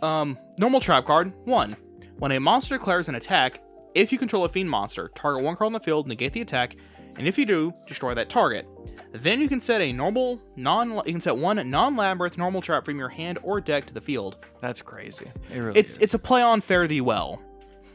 [0.02, 1.78] Um, normal trap card one.
[2.18, 3.62] When a monster declares an attack,
[3.94, 6.76] if you control a fiend monster, target one card on the field, negate the attack,
[7.18, 8.68] and if you do, destroy that target.
[9.14, 12.84] Then you can set a normal non you can set one non labyrinth normal trap
[12.86, 14.38] from your hand or deck to the field.
[14.62, 15.28] That's crazy.
[15.54, 15.98] It really It's is.
[16.00, 17.42] it's a play on fare thee well.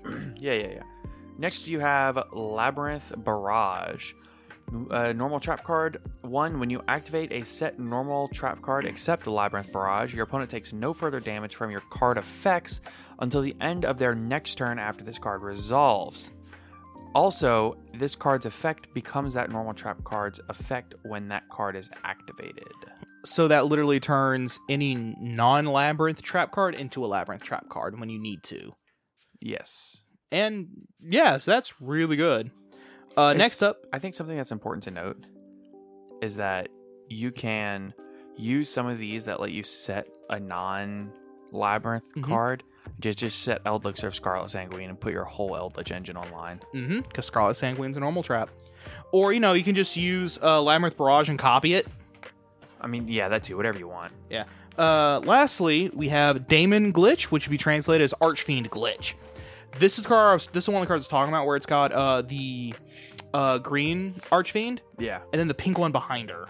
[0.36, 0.82] Yeah, yeah, yeah.
[1.36, 4.12] Next, you have Labyrinth Barrage.
[4.90, 6.00] Uh, normal trap card.
[6.22, 10.50] One, when you activate a set normal trap card except the Labyrinth Barrage, your opponent
[10.50, 12.80] takes no further damage from your card effects
[13.18, 16.30] until the end of their next turn after this card resolves.
[17.14, 22.72] Also, this card's effect becomes that normal trap card's effect when that card is activated.
[23.24, 28.08] So that literally turns any non labyrinth trap card into a labyrinth trap card when
[28.08, 28.74] you need to.
[29.40, 30.02] Yes.
[30.30, 32.52] And yeah, so that's really good.
[33.16, 35.22] Uh, next up, I think something that's important to note
[36.22, 36.68] is that
[37.08, 37.92] you can
[38.36, 41.12] use some of these that let you set a non
[41.52, 42.22] labyrinth Mm-hmm.
[42.22, 42.62] card.
[42.98, 46.60] Just just set Eldlixir of Scarlet Sanguine and put your whole Eldlich engine online.
[46.74, 48.50] mm-hmm, because Scarlet Sanguine's a normal trap.
[49.12, 51.86] Or, you know, you can just use uh, Labyrinth Barrage and copy it.
[52.80, 53.56] I mean, yeah, that too.
[53.56, 54.12] Whatever you want.
[54.30, 54.44] Yeah.
[54.78, 59.12] Uh, lastly, we have Damon Glitch, which would be translated as Archfiend Glitch.
[59.78, 60.40] This is card.
[60.52, 62.74] This is one of the cards I was talking about, where it's got uh, the
[63.32, 65.20] uh, green Archfiend Yeah.
[65.32, 66.48] and then the pink one behind her.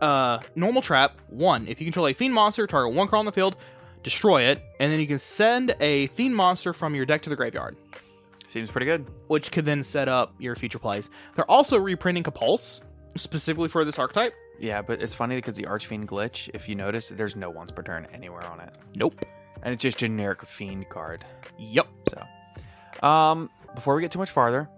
[0.00, 1.66] Uh, normal trap one.
[1.66, 3.56] If you control a fiend monster, target one card on the field,
[4.02, 7.36] destroy it, and then you can send a fiend monster from your deck to the
[7.36, 7.76] graveyard,
[8.48, 9.06] Seems pretty good.
[9.28, 11.10] which could then set up your future plays.
[11.34, 12.80] They're also reprinting Capulse
[13.16, 14.32] specifically for this archetype.
[14.58, 17.82] Yeah, but it's funny because the Archfiend glitch, if you notice, there's no once per
[17.82, 18.76] turn anywhere on it.
[18.94, 19.24] Nope.
[19.62, 21.24] And it's just generic fiend card.
[21.58, 21.86] Yep.
[22.08, 24.68] So, um, before we get too much farther,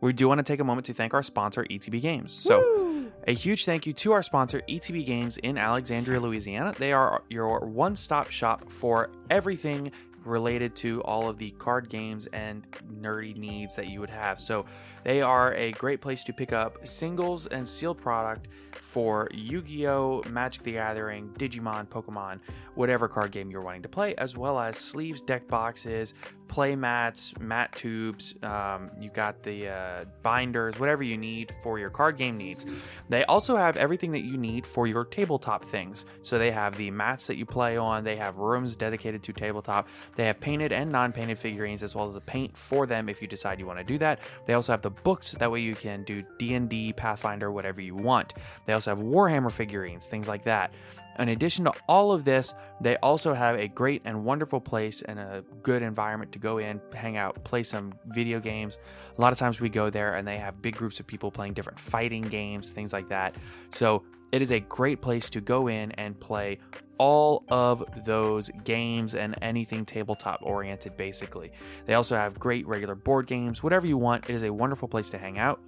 [0.00, 2.32] we do want to take a moment to thank our sponsor, ETB Games.
[2.32, 6.74] So, a huge thank you to our sponsor, ETB Games in Alexandria, Louisiana.
[6.78, 9.92] They are your one stop shop for everything
[10.24, 12.66] related to all of the card games and
[13.00, 14.40] nerdy needs that you would have.
[14.40, 14.64] So,
[15.04, 18.48] they are a great place to pick up singles and sealed product
[18.90, 22.40] for Yu Gi Oh!, Magic the Gathering, Digimon, Pokemon,
[22.74, 26.14] whatever card game you're wanting to play, as well as sleeves, deck boxes,
[26.50, 28.34] play mats, mat tubes.
[28.42, 32.66] Um, you got the uh, binders, whatever you need for your card game needs.
[33.08, 36.04] They also have everything that you need for your tabletop things.
[36.22, 39.88] So they have the mats that you play on, they have rooms dedicated to tabletop,
[40.16, 43.22] they have painted and non painted figurines, as well as a paint for them if
[43.22, 44.18] you decide you want to do that.
[44.44, 48.34] They also have the books, that way you can do D&D, Pathfinder, whatever you want.
[48.66, 50.72] They also have Warhammer figurines, things like that.
[51.20, 55.18] In addition to all of this, they also have a great and wonderful place and
[55.18, 58.78] a good environment to go in, hang out, play some video games.
[59.16, 61.52] A lot of times we go there and they have big groups of people playing
[61.52, 63.36] different fighting games, things like that.
[63.70, 64.02] So
[64.32, 66.58] it is a great place to go in and play
[66.96, 71.52] all of those games and anything tabletop oriented, basically.
[71.84, 74.24] They also have great regular board games, whatever you want.
[74.28, 75.60] It is a wonderful place to hang out.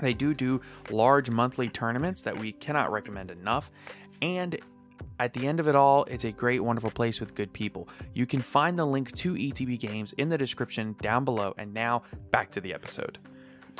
[0.00, 0.60] They do do
[0.90, 3.70] large monthly tournaments that we cannot recommend enough.
[4.22, 4.58] And
[5.18, 7.88] at the end of it all, it's a great, wonderful place with good people.
[8.14, 11.54] You can find the link to ETB Games in the description down below.
[11.56, 13.18] And now back to the episode.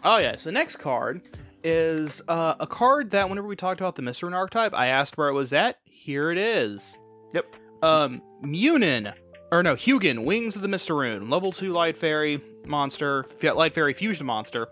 [0.04, 0.36] Oh yeah.
[0.36, 1.28] So the next card
[1.62, 5.28] is uh, a card that whenever we talked about the Mystrune archetype, I asked where
[5.28, 5.78] it was at.
[5.84, 6.98] Here it is.
[7.32, 7.56] Yep.
[7.82, 9.12] Um, Munin,
[9.50, 14.26] or no, Hugin, Wings of the Mystrune, level two Light Fairy monster, Light Fairy fusion
[14.26, 14.68] monster,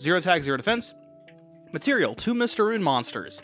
[0.00, 0.94] zero attack, zero defense.
[1.72, 3.42] Material: two Mystrune monsters.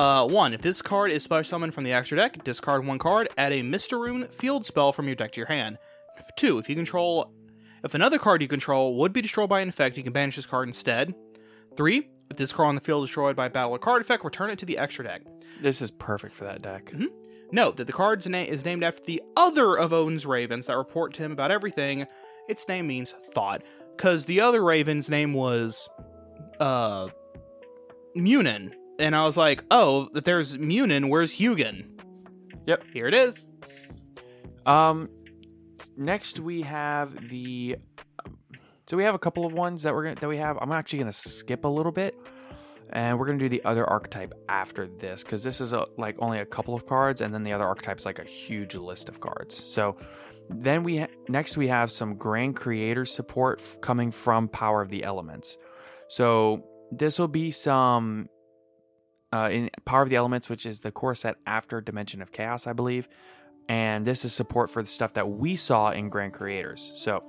[0.00, 0.54] Uh, one.
[0.54, 3.28] If this card is special summoned from the extra deck, discard one card.
[3.36, 5.76] Add a Mystrune field spell from your deck to your hand.
[6.36, 6.58] Two.
[6.58, 7.30] If you control,
[7.84, 10.46] if another card you control would be destroyed by an effect, you can banish this
[10.46, 11.14] card instead.
[11.76, 12.08] Three.
[12.30, 14.48] If this card on the field is destroyed by a battle or card effect, return
[14.48, 15.20] it to the extra deck.
[15.60, 16.86] This is perfect for that deck.
[16.86, 17.04] Mm-hmm.
[17.52, 21.12] Note that the card's name is named after the other of Odin's ravens that report
[21.14, 22.06] to him about everything.
[22.48, 23.62] Its name means thought,
[23.98, 25.90] because the other raven's name was
[26.58, 27.08] uh
[28.14, 28.74] Munin.
[29.00, 31.86] And I was like, oh, there's Munin, where's Hugin?
[32.66, 32.84] Yep.
[32.92, 33.46] Here it is.
[34.66, 35.08] Um,
[35.96, 37.76] next we have the.
[38.86, 40.58] So we have a couple of ones that we're gonna that we have.
[40.60, 42.14] I'm actually gonna skip a little bit,
[42.92, 46.38] and we're gonna do the other archetype after this because this is a, like only
[46.38, 49.54] a couple of cards, and then the other archetype's like a huge list of cards.
[49.68, 49.96] So
[50.50, 54.90] then we ha- next we have some grand creator support f- coming from Power of
[54.90, 55.56] the Elements.
[56.08, 58.28] So this will be some
[59.32, 62.66] uh, in Power of the Elements, which is the core set after Dimension of Chaos,
[62.66, 63.08] I believe.
[63.68, 66.90] And this is support for the stuff that we saw in Grand Creators.
[66.96, 67.22] So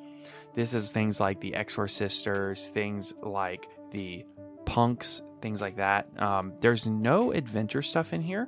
[0.55, 4.25] this is things like the Exor Sisters, things like the
[4.65, 6.07] Punks, things like that.
[6.19, 8.47] Um, there's no adventure stuff in here,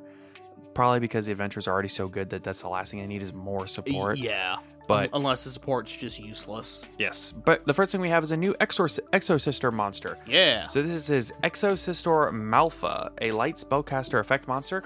[0.74, 3.22] probably because the adventure is already so good that that's the last thing I need
[3.22, 4.18] is more support.
[4.18, 4.58] Yeah.
[4.88, 6.84] But- unless the support's just useless.
[6.98, 10.18] Yes, but the first thing we have is a new Exor Exo Sister monster.
[10.28, 10.68] Yeah.
[10.68, 14.84] So this is Exosister Malfa, a light spellcaster effect monster.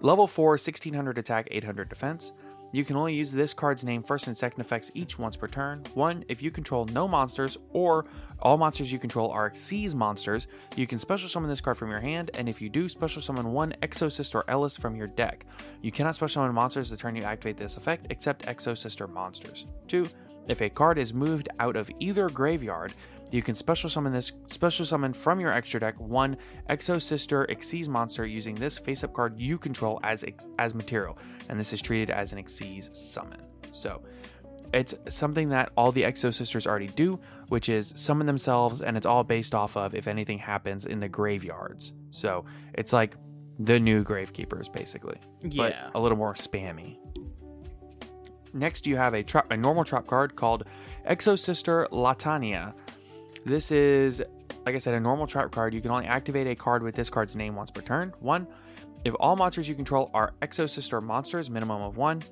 [0.00, 2.32] Level 4, 1600 attack, 800 defense.
[2.72, 5.84] You can only use this card's name first and second effects each once per turn.
[5.94, 8.06] One, if you control no monsters or
[8.40, 12.00] all monsters you control are Xyz monsters, you can special summon this card from your
[12.00, 15.46] hand, and if you do, special summon one Exosister Ellis from your deck.
[15.80, 19.66] You cannot special summon monsters the turn you activate this effect except Exosister monsters.
[19.88, 20.06] Two,
[20.48, 22.92] if a card is moved out of either graveyard,
[23.30, 26.36] you can special summon this special summon from your extra deck one
[26.70, 30.24] Exo Sister Xyz monster using this face up card you control as
[30.58, 31.18] as material,
[31.48, 33.40] and this is treated as an Xyz summon.
[33.72, 34.02] So
[34.72, 39.06] it's something that all the Exo Sisters already do, which is summon themselves, and it's
[39.06, 41.92] all based off of if anything happens in the graveyards.
[42.10, 43.16] So it's like
[43.58, 45.18] the new Gravekeepers, basically,
[45.56, 46.98] but a little more spammy.
[48.52, 50.64] Next, you have a trap, a normal trap card called
[51.08, 52.74] Exo Sister Latania.
[53.46, 54.20] This is,
[54.66, 55.72] like I said, a normal trap card.
[55.72, 58.12] You can only activate a card with this card's name once per turn.
[58.18, 58.48] One,
[59.04, 62.24] if all monsters you control are Exo Sister monsters, minimum of one,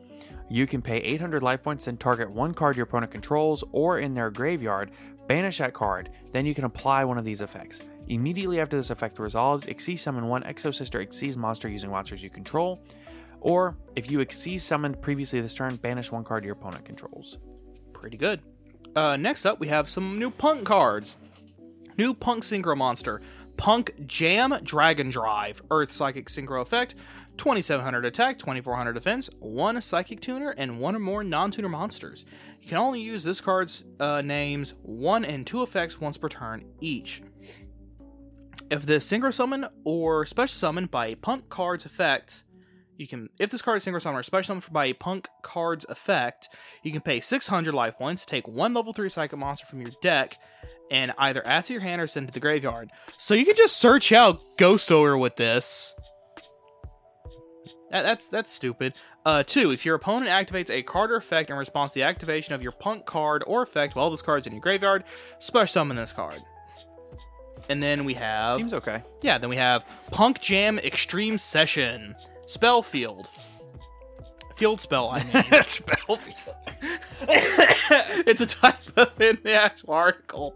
[0.51, 4.15] you can pay 800 life points and target one card your opponent controls or in
[4.15, 4.91] their graveyard,
[5.29, 7.81] banish that card, then you can apply one of these effects.
[8.09, 12.29] Immediately after this effect resolves, Xyz summon one Exo Sister Xyz monster using monsters you
[12.29, 12.83] control,
[13.41, 17.39] or if you Xyz summoned previously this turn, banish one card your opponent controls.
[17.93, 18.41] Pretty good.
[18.97, 21.17] Uh, next up, we have some new punk cards.
[21.97, 23.21] New punk synchro monster.
[23.57, 25.63] Punk Jam Dragon Drive.
[25.71, 26.95] Earth Psychic Synchro Effect.
[27.37, 32.25] 2700 attack, 2400 defense, one Psychic Tuner, and one or more non tuner monsters.
[32.61, 36.65] You can only use this card's uh, names, one and two effects once per turn
[36.81, 37.23] each.
[38.71, 42.45] If the synchro summon or special summon by punk card's effect,
[42.97, 45.85] you can if this card is synchro summon or special summon by a punk card's
[45.89, 46.49] effect,
[46.83, 50.39] you can pay 600 life points, take one level 3 psychic monster from your deck,
[50.91, 52.91] and either add to your hand or send to the graveyard.
[53.19, 55.95] So you can just search out Ghost Ogre with this.
[57.91, 58.95] That- that's that's stupid.
[59.25, 62.55] Uh, two, if your opponent activates a card or effect in response to the activation
[62.55, 65.05] of your punk card or effect while this card is in your graveyard,
[65.39, 66.43] special summon this card.
[67.71, 69.03] And then we have Seems okay.
[69.23, 72.15] yeah, then we have Punk Jam Extreme Session.
[72.47, 73.29] Spell Field.
[74.57, 75.43] Field spell, I mean.
[75.63, 76.57] Spell field.
[78.27, 80.55] it's a typo in the actual article.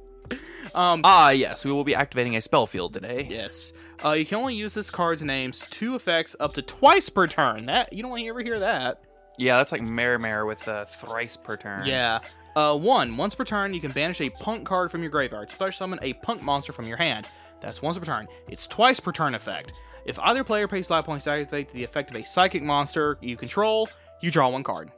[0.74, 3.26] Um, Ah, yes, we will be activating a spell field today.
[3.28, 3.72] yes.
[4.04, 7.66] Uh, you can only use this card's names two effects up to twice per turn.
[7.66, 9.02] That you don't ever hear that.
[9.36, 11.84] Yeah, that's like Mare Mare with uh, thrice per turn.
[11.84, 12.20] Yeah.
[12.54, 13.16] Uh, one.
[13.16, 15.50] Once per turn, you can banish a punk card from your graveyard.
[15.50, 17.26] Special summon a punk monster from your hand.
[17.60, 18.28] That's once per turn.
[18.48, 19.72] It's twice per turn effect.
[20.08, 23.36] If either player pays life points to activate the effect of a psychic monster you
[23.36, 23.88] control,
[24.20, 24.90] you draw one card.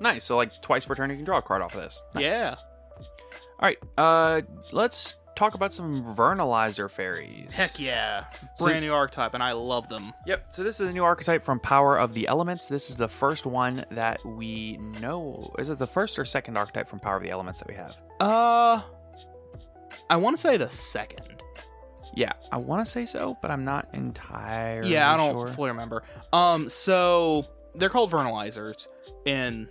[0.00, 0.24] Nice.
[0.24, 2.02] So like twice per turn, you can draw a card off of this.
[2.14, 2.24] Nice.
[2.24, 2.56] Yeah.
[2.98, 3.78] All right.
[3.96, 4.42] Uh,
[4.72, 7.54] let's talk about some Vernalizer fairies.
[7.54, 8.24] Heck yeah.
[8.56, 10.12] So- Brand new archetype, and I love them.
[10.26, 10.46] Yep.
[10.52, 12.68] So this is a new archetype from Power of the Elements.
[12.68, 15.54] This is the first one that we know.
[15.58, 18.02] Is it the first or second archetype from Power of the Elements that we have?
[18.18, 18.82] Uh,
[20.10, 21.35] I want to say the second.
[22.16, 25.48] Yeah, I want to say so, but I'm not entirely yeah, I don't sure.
[25.48, 26.02] fully remember.
[26.32, 28.86] Um, so they're called vernalizers
[29.26, 29.68] in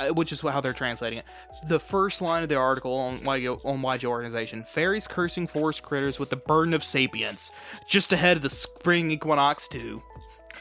[0.00, 1.24] uh, which is how they're translating it.
[1.66, 6.30] The first line of the article on why on YGOrganization: fairies cursing forest critters with
[6.30, 7.50] the burden of sapience,
[7.86, 10.02] just ahead of the spring equinox too.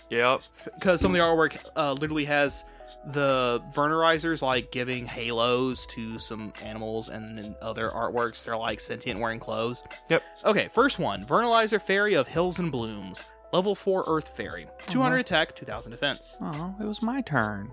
[0.10, 0.42] Yep.
[0.76, 2.66] Because some of the artwork uh, literally has
[3.08, 9.40] the vernerizers like giving halos to some animals, and other artworks they're like sentient wearing
[9.40, 9.84] clothes.
[10.10, 10.24] Yep.
[10.46, 14.92] Okay, first one: Vernalizer Fairy of Hills and Blooms, level four Earth Fairy, uh-huh.
[14.92, 16.38] 200 attack, 2000 defense.
[16.42, 17.72] Oh, it was my turn.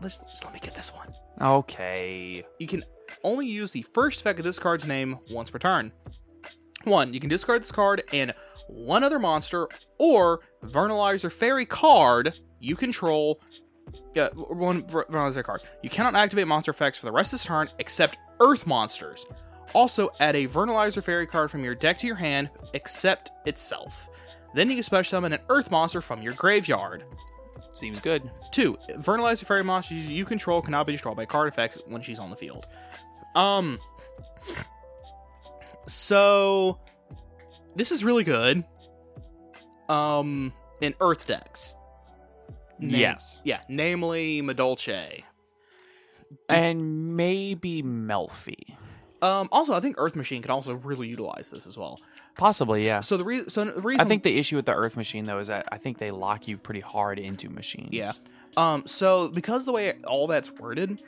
[0.00, 1.14] Let's just let me get this one.
[1.40, 2.44] Okay.
[2.58, 2.84] You can
[3.22, 5.92] only use the first effect of this card's name once per turn.
[6.84, 8.34] One, you can discard this card and
[8.66, 9.68] one other monster
[9.98, 13.40] or Vernalizer Fairy card you control.
[14.14, 15.62] Yeah, one Vernalizer card.
[15.82, 19.26] You cannot activate monster effects for the rest of this turn except Earth monsters.
[19.72, 24.08] Also, add a Vernalizer Fairy card from your deck to your hand except itself.
[24.54, 27.04] Then you can special summon an Earth monster from your graveyard.
[27.72, 28.30] Seems good.
[28.52, 32.30] Two, Vernalizer Fairy monsters you control cannot be destroyed by card effects when she's on
[32.30, 32.68] the field.
[33.34, 33.80] Um.
[35.86, 36.78] So,
[37.74, 38.64] this is really good.
[39.88, 41.74] Um, in Earth decks.
[42.78, 43.42] Yes.
[43.44, 45.22] Yeah, namely Madolche.
[46.48, 48.76] And maybe Melffy.
[49.22, 51.98] Um, also, I think Earth Machine can also really utilize this as well.
[52.36, 53.00] Possibly, yeah.
[53.00, 55.38] So the, re- so the reason I think the issue with the Earth machine though
[55.38, 57.90] is that I think they lock you pretty hard into machines.
[57.92, 58.12] Yeah.
[58.56, 61.00] Um, so because the way all that's worded,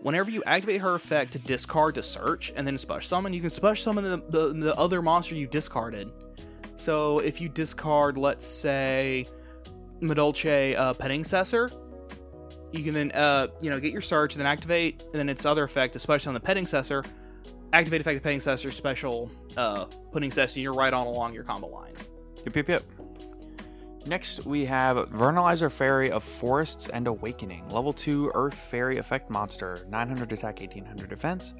[0.00, 3.50] whenever you activate her effect to discard to search and then special summon, you can
[3.50, 6.10] special summon the, the, the other monster you discarded.
[6.76, 9.26] So if you discard, let's say,
[10.00, 11.70] Madolche uh, Petting Cessor,
[12.72, 15.44] you can then uh, you know get your search and then activate, and then its
[15.44, 17.04] other effect, especially on the Petting Cessor,
[17.72, 22.08] activate effect of Petting Cessor, special uh, putting you're right on along your combo lines.
[22.44, 22.82] Yep, yep, yep.
[24.06, 27.68] Next, we have Vernalizer Fairy of Forests and Awakening.
[27.70, 29.84] Level 2 Earth Fairy Effect Monster.
[29.88, 31.54] 900 attack, 1800 defense.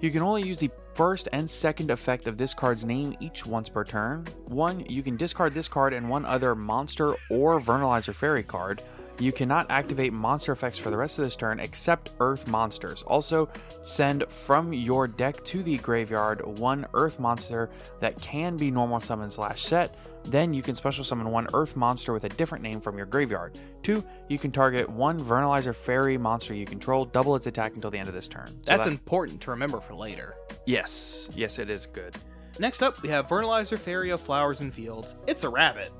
[0.00, 3.68] You can only use the first and second effect of this card's name each once
[3.68, 4.26] per turn.
[4.46, 8.82] One, you can discard this card and one other monster or Vernalizer Fairy card.
[9.18, 13.02] You cannot activate monster effects for the rest of this turn except Earth monsters.
[13.02, 13.50] Also,
[13.82, 17.68] send from your deck to the graveyard one Earth monster
[18.00, 19.94] that can be normal summon slash set.
[20.24, 23.58] Then you can special summon one Earth monster with a different name from your graveyard.
[23.82, 27.98] Two, you can target one Vernalizer Fairy monster you control, double its attack until the
[27.98, 28.46] end of this turn.
[28.48, 30.34] So That's that- important to remember for later.
[30.66, 32.14] yes, yes, it is good.
[32.58, 35.14] Next up, we have Vernalizer Fairy of Flowers and Fields.
[35.26, 35.90] It's a rabbit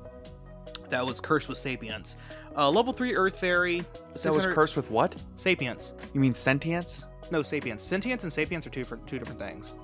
[0.91, 2.17] that was cursed with sapience.
[2.57, 3.85] Uh, level 3 Earth Fairy.
[4.23, 5.15] That was cursed with what?
[5.37, 5.95] Sapience.
[6.13, 7.05] You mean sentience?
[7.31, 7.83] No, sapience.
[7.83, 9.75] Sentience and sapience are two, for, two different things.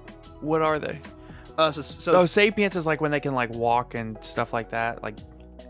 [0.41, 1.01] What are they?
[1.59, 4.71] Uh, so, so Oh, sapience is like when they can like walk and stuff like
[4.71, 5.17] that, like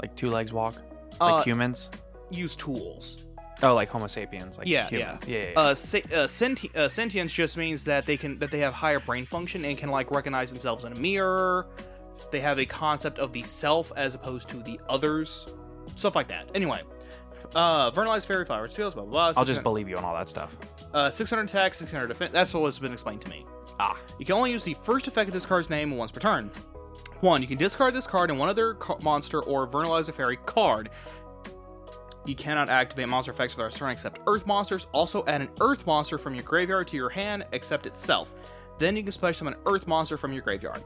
[0.02, 0.74] like two legs walk,
[1.20, 1.90] like Uh, humans.
[2.30, 3.18] use tools.
[3.62, 5.24] Oh, like Homo sapiens, like Yeah, humans.
[5.26, 5.58] yeah, Yeah, yeah.
[5.60, 9.00] Uh, sa- uh, senti- uh, sentience just means that they can that they have higher
[9.00, 11.66] brain function and can like recognize themselves in a mirror.
[12.32, 15.46] They have a concept of the self as opposed to the others,
[15.94, 16.50] stuff like that.
[16.54, 16.82] Anyway,
[17.54, 19.22] uh, Vernalized Fairy Flowers, Fields, blah blah blah.
[19.28, 20.58] I'll just 600 believe you on all that stuff.
[20.92, 22.32] Uh, 600 attack, 600 defense.
[22.32, 23.46] That's what's been explained to me.
[23.78, 26.50] Ah, You can only use the first effect of this card's name once per turn.
[27.20, 30.90] One, you can discard this card and one other ca- monster or Vernalizer Fairy card.
[32.24, 34.86] You cannot activate monster effects the rest turn except Earth monsters.
[34.92, 38.34] Also, add an Earth monster from your graveyard to your hand except itself.
[38.78, 40.82] Then you can special summon an Earth monster from your graveyard.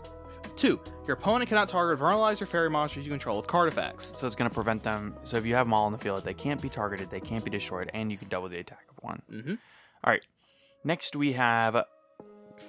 [0.56, 4.12] Two, your opponent cannot target Vernalizer Fairy monsters you control with card effects.
[4.14, 5.14] so it's gonna prevent them.
[5.24, 7.44] So if you have them all in the field, they can't be targeted, they can't
[7.44, 9.22] be destroyed, and you can double the attack of one.
[9.30, 9.58] Mhm.
[10.04, 10.24] All right.
[10.84, 11.84] Next we have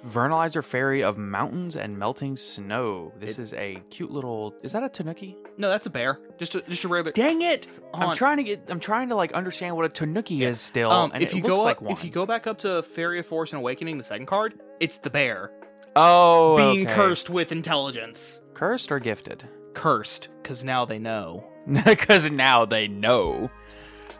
[0.06, 3.12] Vernalizer Fairy of Mountains and Melting Snow.
[3.18, 4.54] This is a cute little.
[4.62, 5.36] Is that a Tanuki?
[5.56, 6.18] No, that's a bear.
[6.38, 7.12] Just a, just a regular.
[7.12, 7.68] Dang it!
[7.94, 8.16] I'm on.
[8.16, 8.70] trying to get.
[8.70, 10.90] I'm trying to like understand what a Tanuki is still.
[10.90, 11.92] Um, and if it you looks go like up, one.
[11.92, 14.96] if you go back up to Fairy of Force and Awakening, the second card, it's
[14.98, 15.52] the bear
[15.96, 16.94] oh, being okay.
[16.94, 18.42] cursed with intelligence.
[18.54, 19.48] cursed or gifted?
[19.74, 21.48] Cursed, because now they know.
[21.84, 23.48] Because now they know.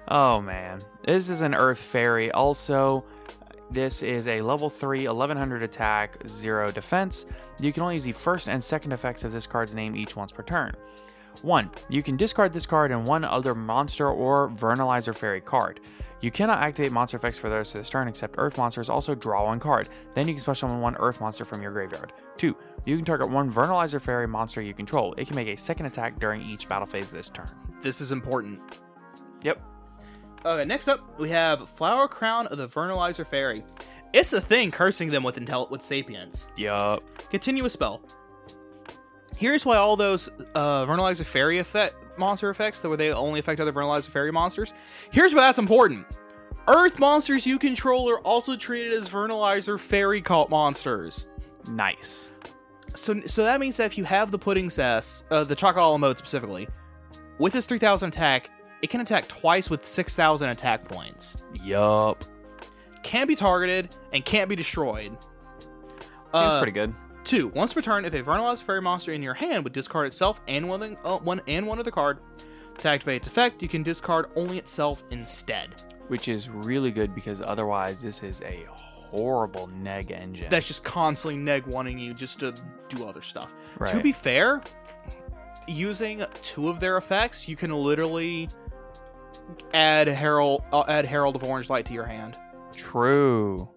[0.06, 2.30] Oh man, this is an Earth Fairy.
[2.30, 3.04] Also,
[3.72, 7.26] this is a level 3, 1100 attack, 0 defense.
[7.58, 10.32] You can only use the first and second effects of this card's name each once
[10.32, 10.74] per turn.
[11.40, 11.70] 1.
[11.88, 15.80] You can discard this card and one other monster or Vernalizer Fairy card.
[16.20, 18.88] You cannot activate monster effects for the rest of this turn except Earth monsters.
[18.88, 19.88] Also, draw one card.
[20.14, 22.12] Then you can special summon one Earth monster from your graveyard.
[22.36, 22.56] 2.
[22.84, 25.14] You can target one Vernalizer Fairy monster you control.
[25.16, 27.48] It can make a second attack during each battle phase this turn.
[27.80, 28.60] This is important.
[29.42, 29.71] Yep.
[30.44, 33.64] Okay, next up we have Flower Crown of the Vernalizer Fairy.
[34.12, 36.48] It's a thing cursing them with intel with sapience.
[36.56, 37.02] Yup.
[37.30, 38.02] Continuous spell.
[39.36, 43.60] Here's why all those uh, Vernalizer Fairy effect monster effects that were they only affect
[43.60, 44.74] other Vernalizer Fairy monsters.
[45.10, 46.06] Here's why that's important.
[46.68, 51.26] Earth monsters you control are also treated as Vernalizer Fairy cult monsters.
[51.68, 52.30] Nice.
[52.94, 56.68] So, so that means that if you have the Puddingcess, uh, the Chocolate mode specifically,
[57.38, 58.50] with its 3000 attack,
[58.82, 61.36] it can attack twice with 6000 attack points.
[61.62, 62.24] Yup.
[63.02, 65.16] Can be targeted and can't be destroyed.
[65.60, 66.94] Seems Uh, pretty good.
[67.24, 70.40] Two, once per turn, if a Vernalized Fairy monster in your hand would discard itself
[70.48, 72.18] and one, of the- uh, one and one other card
[72.78, 75.70] to activate its effect, you can discard only itself instead.
[76.08, 78.66] Which is really good because otherwise this is a
[79.10, 80.48] horrible neg engine.
[80.50, 82.54] That's just constantly neg wanting you just to
[82.88, 83.54] do other stuff.
[83.86, 84.62] To be fair,
[85.68, 88.48] using two of their effects, you can literally
[89.72, 92.38] add Herald uh, add Herald of Orange Light to your hand.
[92.72, 93.68] True.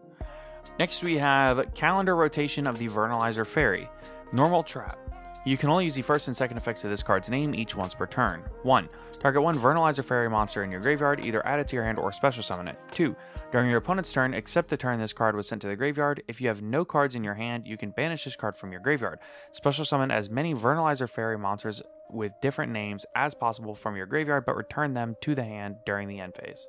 [0.80, 3.90] Next, we have Calendar Rotation of the Vernalizer Fairy.
[4.34, 4.98] Normal Trap.
[5.46, 7.94] You can only use the first and second effects of this card's name each once
[7.94, 8.44] per turn.
[8.64, 8.90] 1.
[9.20, 12.12] Target one Vernalizer Fairy monster in your graveyard, either add it to your hand or
[12.12, 12.78] special summon it.
[12.94, 13.16] 2.
[13.52, 16.42] During your opponent's turn, except the turn this card was sent to the graveyard, if
[16.42, 19.20] you have no cards in your hand, you can banish this card from your graveyard.
[19.52, 24.46] Special summon as many Vernalizer Fairy monsters with different names as possible from your graveyard,
[24.48, 26.68] but return them to the hand during the end phase.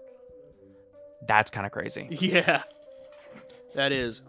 [1.27, 2.09] That's kind of crazy.
[2.21, 2.63] Yeah,
[3.75, 4.21] that is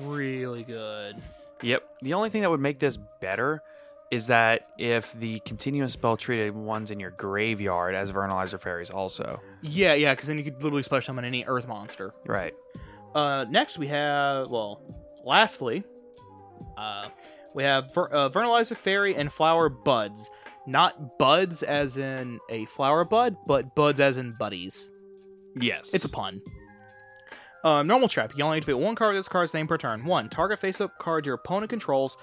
[0.00, 1.16] really good.
[1.62, 1.88] Yep.
[2.02, 3.62] The only thing that would make this better
[4.10, 9.40] is that if the continuous spell treated ones in your graveyard as Vernalizer Fairies also.
[9.62, 12.14] Yeah, yeah, because then you could literally special summon any Earth monster.
[12.24, 12.54] Right.
[13.14, 14.80] Uh, next we have, well,
[15.24, 15.82] lastly,
[16.76, 17.08] uh,
[17.54, 20.30] we have Ver- uh, Vernalizer Fairy and Flower Buds.
[20.68, 24.90] Not buds as in a flower bud, but buds as in buddies.
[25.54, 25.94] Yes.
[25.94, 26.42] It's a pun.
[27.62, 28.32] Um, normal trap.
[28.36, 30.04] You only activate one card with this card's name per turn.
[30.04, 32.16] One, target face-up card your opponent controls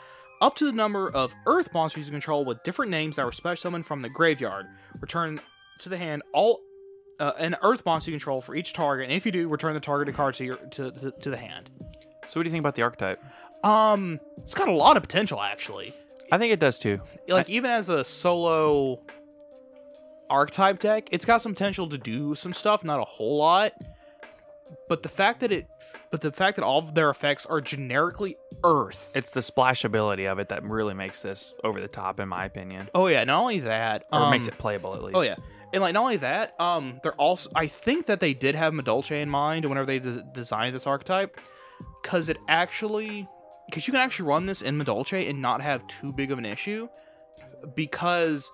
[0.44, 3.62] up to the number of Earth monsters you control with different names that were special
[3.62, 4.68] summoned from the graveyard.
[5.00, 5.40] Return
[5.80, 6.60] to the hand all
[7.20, 9.80] uh, an Earth monster you control for each target, and if you do, return the
[9.80, 11.70] targeted card to your to, to, to the hand.
[12.28, 13.24] So what do you think about the archetype?
[13.64, 15.94] Um, it's got a lot of potential actually.
[16.32, 17.02] I think it does too.
[17.30, 19.02] Like even as a solo
[20.30, 23.72] archetype deck, it's got some potential to do some stuff, not a whole lot.
[24.90, 25.68] But the fact that it,
[26.12, 29.12] but the fact that all of their effects are generically Earth.
[29.16, 32.90] It's the splashability of it that really makes this over the top, in my opinion,
[32.94, 35.16] oh yeah, not only that, or um, makes it playable at least.
[35.16, 35.36] Oh yeah,
[35.74, 37.50] and like not only that, um, they're also.
[37.56, 41.40] I think that they did have Madolche in mind whenever they des- designed this archetype,
[42.02, 43.28] because it actually,
[43.68, 46.46] because you can actually run this in Madolche and not have too big of an
[46.46, 46.88] issue,
[47.76, 48.50] because,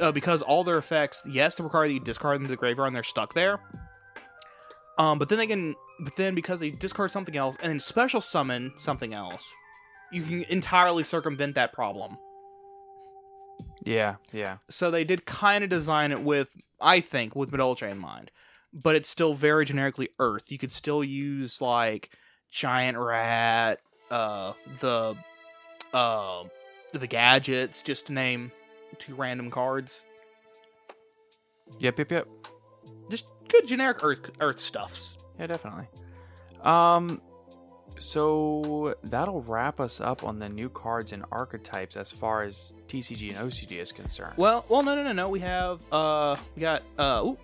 [0.00, 2.88] uh, because all their effects, yes, they require that you discard them to the graveyard
[2.88, 3.60] and they're stuck there.
[4.98, 8.20] Um, but then they can, but then because they discard something else and then special
[8.20, 9.52] summon something else,
[10.12, 12.18] you can entirely circumvent that problem.
[13.84, 14.16] Yeah.
[14.32, 14.58] Yeah.
[14.68, 18.30] So they did kind of design it with, I think, with Madolche in mind,
[18.72, 20.52] but it's still very generically Earth.
[20.52, 22.10] You could still use like
[22.50, 23.80] giant rat,
[24.10, 25.16] uh, the,
[25.94, 26.44] uh,
[26.92, 28.52] the gadgets, just to name
[28.98, 30.04] two random cards.
[31.78, 31.98] Yep.
[31.98, 32.10] Yep.
[32.12, 32.28] Yep.
[33.10, 35.16] Just good generic Earth Earth stuffs.
[35.38, 35.86] Yeah, definitely.
[36.62, 37.20] Um,
[37.98, 43.36] so that'll wrap us up on the new cards and archetypes as far as TCG
[43.36, 44.34] and OCG is concerned.
[44.36, 45.28] Well, well, no, no, no, no.
[45.28, 47.38] We have, uh, we got, uh, ooh,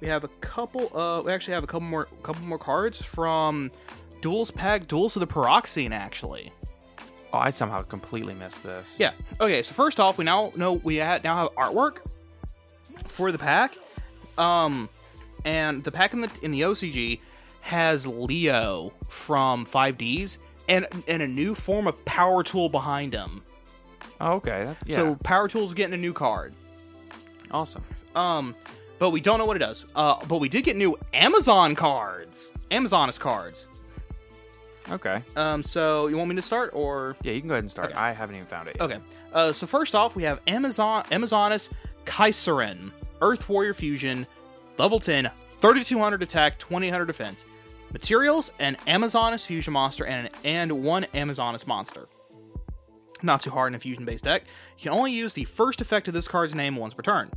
[0.00, 0.96] we have a couple.
[0.96, 3.70] Uh, we actually have a couple more, couple more cards from
[4.20, 6.52] Duels Pack, Duels of the Pyroxene, actually.
[7.32, 8.96] Oh, I somehow completely missed this.
[8.98, 9.12] Yeah.
[9.40, 9.62] Okay.
[9.62, 11.98] So first off, we now know we ha- now have artwork
[13.04, 13.76] for the pack,
[14.38, 14.88] um,
[15.44, 17.20] and the pack in the in the OCG
[17.60, 23.42] has Leo from 5Ds and and a new form of Power Tool behind him.
[24.20, 24.74] Oh, okay.
[24.86, 24.96] Yeah.
[24.96, 26.54] So Power Tool's getting a new card.
[27.50, 27.82] awesome.
[28.14, 28.54] Um,
[28.98, 29.84] but we don't know what it does.
[29.94, 33.68] Uh, but we did get new Amazon cards, Amazoness cards.
[34.90, 35.22] Okay.
[35.34, 37.16] Um, so you want me to start or?
[37.22, 37.90] Yeah, you can go ahead and start.
[37.90, 37.98] Okay.
[38.00, 38.84] I haven't even found it yet.
[38.84, 38.98] Okay.
[39.32, 41.68] Uh, so first off, we have Amazon Amazoness
[42.04, 44.26] Kaiserin, Earth Warrior Fusion,
[44.78, 47.46] level 10, 3200 attack, 2800 defense.
[47.92, 52.08] Materials: an Amazoness fusion monster and an, and one Amazoness monster.
[53.22, 54.44] Not too hard in a fusion-based deck.
[54.78, 57.30] You can only use the first effect of this card's name once per turn.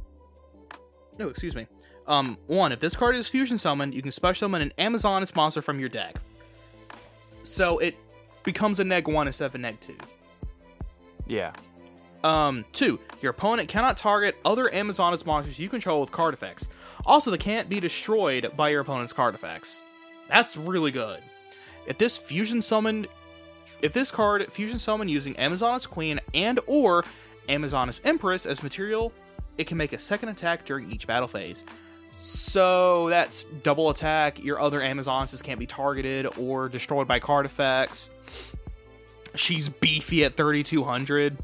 [1.18, 1.68] No, excuse me.
[2.08, 2.72] Um, one.
[2.72, 5.90] If this card is fusion summoned, you can special summon an Amazoness monster from your
[5.90, 6.16] deck.
[7.44, 7.96] So it
[8.44, 9.96] becomes a neg one instead of a neg two.
[11.28, 11.54] Yeah.
[12.24, 16.68] Um, two, your opponent cannot target other Amazoness monsters you control with card effects.
[17.06, 19.82] Also, they can't be destroyed by your opponent's card effects.
[20.28, 21.22] That's really good.
[21.88, 23.08] If this fusion summoned,
[23.82, 27.04] if this card fusion summoned using Amazoness Queen and or
[27.48, 29.14] Amazoness Empress as material,
[29.58, 31.64] it can make a second attack during each battle phase.
[32.18, 34.44] So that's double attack.
[34.44, 38.10] Your other Amazoness can't be targeted or destroyed by card effects.
[39.36, 41.38] She's beefy at 3200.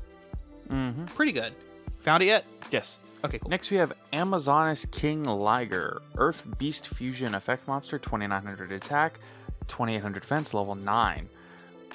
[0.69, 1.05] Mm-hmm.
[1.05, 1.53] Pretty good.
[2.01, 2.45] Found it yet?
[2.71, 2.99] Yes.
[3.23, 3.49] Okay, cool.
[3.49, 9.19] Next, we have Amazoness King Liger, Earth Beast Fusion Effect Monster, 2900 attack,
[9.67, 11.29] 2800 defense, level 9.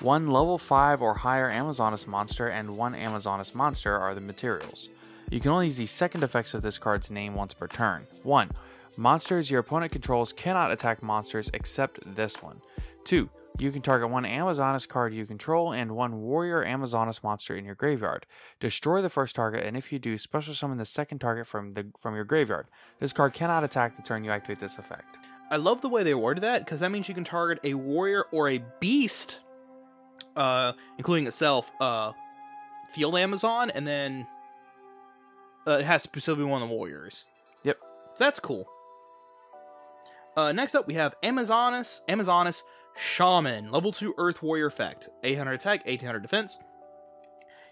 [0.00, 4.88] One level 5 or higher Amazoness monster and one Amazoness monster are the materials.
[5.30, 8.06] You can only use the second effects of this card's name once per turn.
[8.22, 8.50] 1.
[8.96, 12.60] Monsters your opponent controls cannot attack monsters except this one.
[13.04, 13.28] 2.
[13.60, 17.74] You can target one Amazoness card you control and one Warrior Amazoness monster in your
[17.74, 18.24] graveyard.
[18.58, 21.88] Destroy the first target, and if you do, special summon the second target from the
[21.98, 22.68] from your graveyard.
[23.00, 25.18] This card cannot attack the turn you activate this effect.
[25.50, 28.24] I love the way they worded that because that means you can target a warrior
[28.32, 29.40] or a beast,
[30.36, 32.12] uh, including itself, uh,
[32.90, 34.26] field Amazon, and then
[35.66, 37.26] uh, it has to specifically be one of the warriors.
[37.64, 37.78] Yep.
[38.06, 38.66] So that's cool.
[40.34, 42.62] Uh, next up, we have Amazoness, Amazoness
[42.96, 45.08] Shaman, level 2 Earth Warrior effect.
[45.24, 46.58] 800 attack, 1800 defense.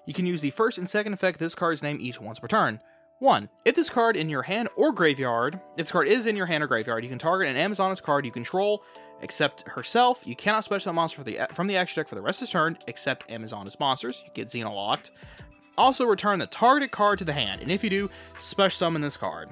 [0.06, 2.48] You can use the first and second effect of this card's name each once per
[2.48, 2.80] turn.
[3.18, 3.48] 1.
[3.64, 6.62] If this card in your hand or graveyard, if this card is in your hand
[6.62, 8.84] or graveyard, you can target an Amazoness card you control,
[9.20, 10.22] except herself.
[10.24, 12.40] You cannot special summon a monster for the, from the extra deck for the rest
[12.42, 14.22] of the turn, except Amazoness monsters.
[14.24, 15.10] You get Xena locked.
[15.76, 19.16] Also, return the targeted card to the hand, and if you do, special summon this
[19.16, 19.50] card.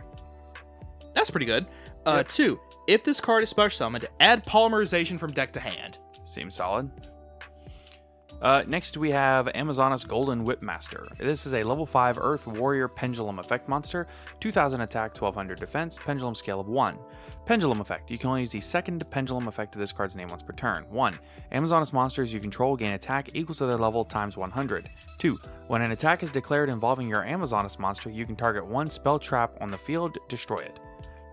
[1.15, 1.67] That's pretty good.
[2.05, 5.99] Uh, Two, if this card is special summoned, add polymerization from deck to hand.
[6.25, 6.91] Seems solid.
[8.43, 11.17] Uh, next, we have Amazoness Golden Whipmaster.
[11.19, 14.07] This is a level 5 Earth Warrior Pendulum Effect monster,
[14.41, 16.99] 2000 attack, 1200 defense, pendulum scale of 1.
[17.47, 18.11] Pendulum Effect.
[18.11, 20.85] You can only use the second pendulum effect of this card's name once per turn.
[20.91, 21.19] 1.
[21.53, 24.91] Amazoness monsters you control gain attack equal to their level times 100.
[25.19, 25.39] 2.
[25.69, 29.57] When an attack is declared involving your Amazoness monster, you can target one spell trap
[29.61, 30.79] on the field, destroy it.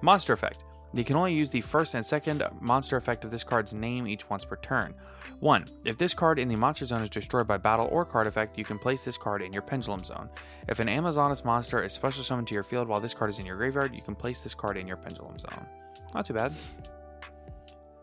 [0.01, 0.63] Monster Effect.
[0.93, 4.29] You can only use the first and second monster effect of this card's name each
[4.29, 4.93] once per turn.
[5.39, 5.69] 1.
[5.85, 8.63] If this card in the monster zone is destroyed by battle or card effect, you
[8.63, 10.29] can place this card in your pendulum zone.
[10.67, 13.45] If an Amazoness monster is special summoned to your field while this card is in
[13.45, 15.65] your graveyard, you can place this card in your pendulum zone.
[16.13, 16.53] Not too bad.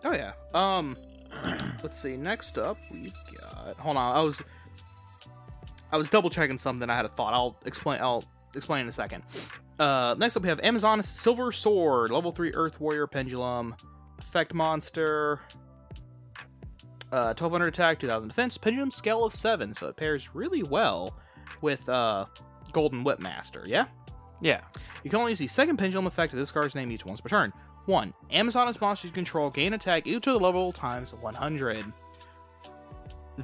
[0.05, 0.33] Oh yeah.
[0.53, 0.97] Um,
[1.83, 2.17] let's see.
[2.17, 3.79] Next up, we've got.
[3.79, 4.17] Hold on.
[4.17, 4.43] I was.
[5.93, 6.89] I was double checking something.
[6.89, 7.35] I had a thought.
[7.35, 8.01] I'll explain.
[8.01, 8.25] I'll
[8.55, 9.23] explain in a second.
[9.79, 13.75] Uh, next up, we have Amazoness Silver Sword, level three Earth Warrior Pendulum,
[14.19, 15.41] effect monster.
[17.13, 21.17] Uh, 1200 attack, 2000 defense, pendulum scale of 7, so it pairs really well
[21.61, 22.25] with uh,
[22.73, 23.87] Golden Whipmaster, yeah?
[24.41, 24.61] Yeah.
[25.03, 27.29] You can only use the second pendulum effect of this card's name each once per
[27.29, 27.53] turn.
[27.87, 28.15] 1.
[28.31, 31.93] Amazoness monsters you control gain attack equal to the level times 100.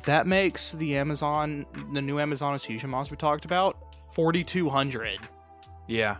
[0.05, 5.18] That makes the Amazon, the new Amazoness fusion monster we talked about, 4200.
[5.86, 6.16] Yeah.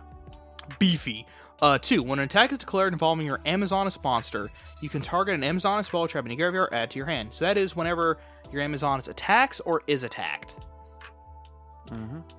[0.79, 1.25] Beefy.
[1.61, 2.03] Uh, 2.
[2.03, 4.51] When an attack is declared involving your Amazoness monster,
[4.81, 7.33] you can target an Amazoness spell trap in your graveyard add to your hand.
[7.33, 8.19] So that is whenever
[8.51, 10.55] your Amazoness attacks or is attacked.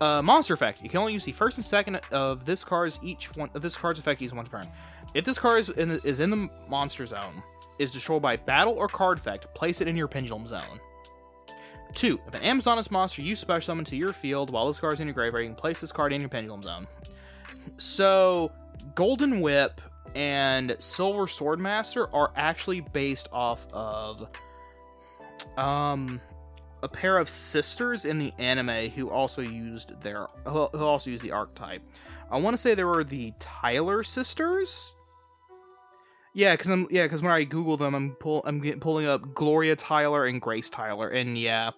[0.00, 0.82] Uh, monster effect.
[0.82, 3.76] You can only use the first and second of this card's each one of this
[3.76, 4.68] card's effect each one turn.
[5.14, 7.42] If this card is in the, is in the monster zone,
[7.78, 10.80] is destroyed by battle or card effect, place it in your pendulum zone.
[11.94, 12.20] Two.
[12.26, 15.06] If an Amazoness monster you special summon to your field while this card is in
[15.06, 16.86] your graveyard, you can place this card in your pendulum zone.
[17.78, 18.52] So,
[18.94, 19.80] Golden Whip
[20.14, 24.26] and Silver Swordmaster are actually based off of
[25.56, 26.20] um
[26.82, 31.32] a pair of sisters in the anime who also used their who also used the
[31.32, 31.82] archetype.
[32.30, 34.94] I want to say they were the Tyler sisters.
[36.34, 39.34] Yeah, because I'm yeah, because when I Google them, I'm pull I'm get, pulling up
[39.34, 41.70] Gloria Tyler and Grace Tyler, and yeah.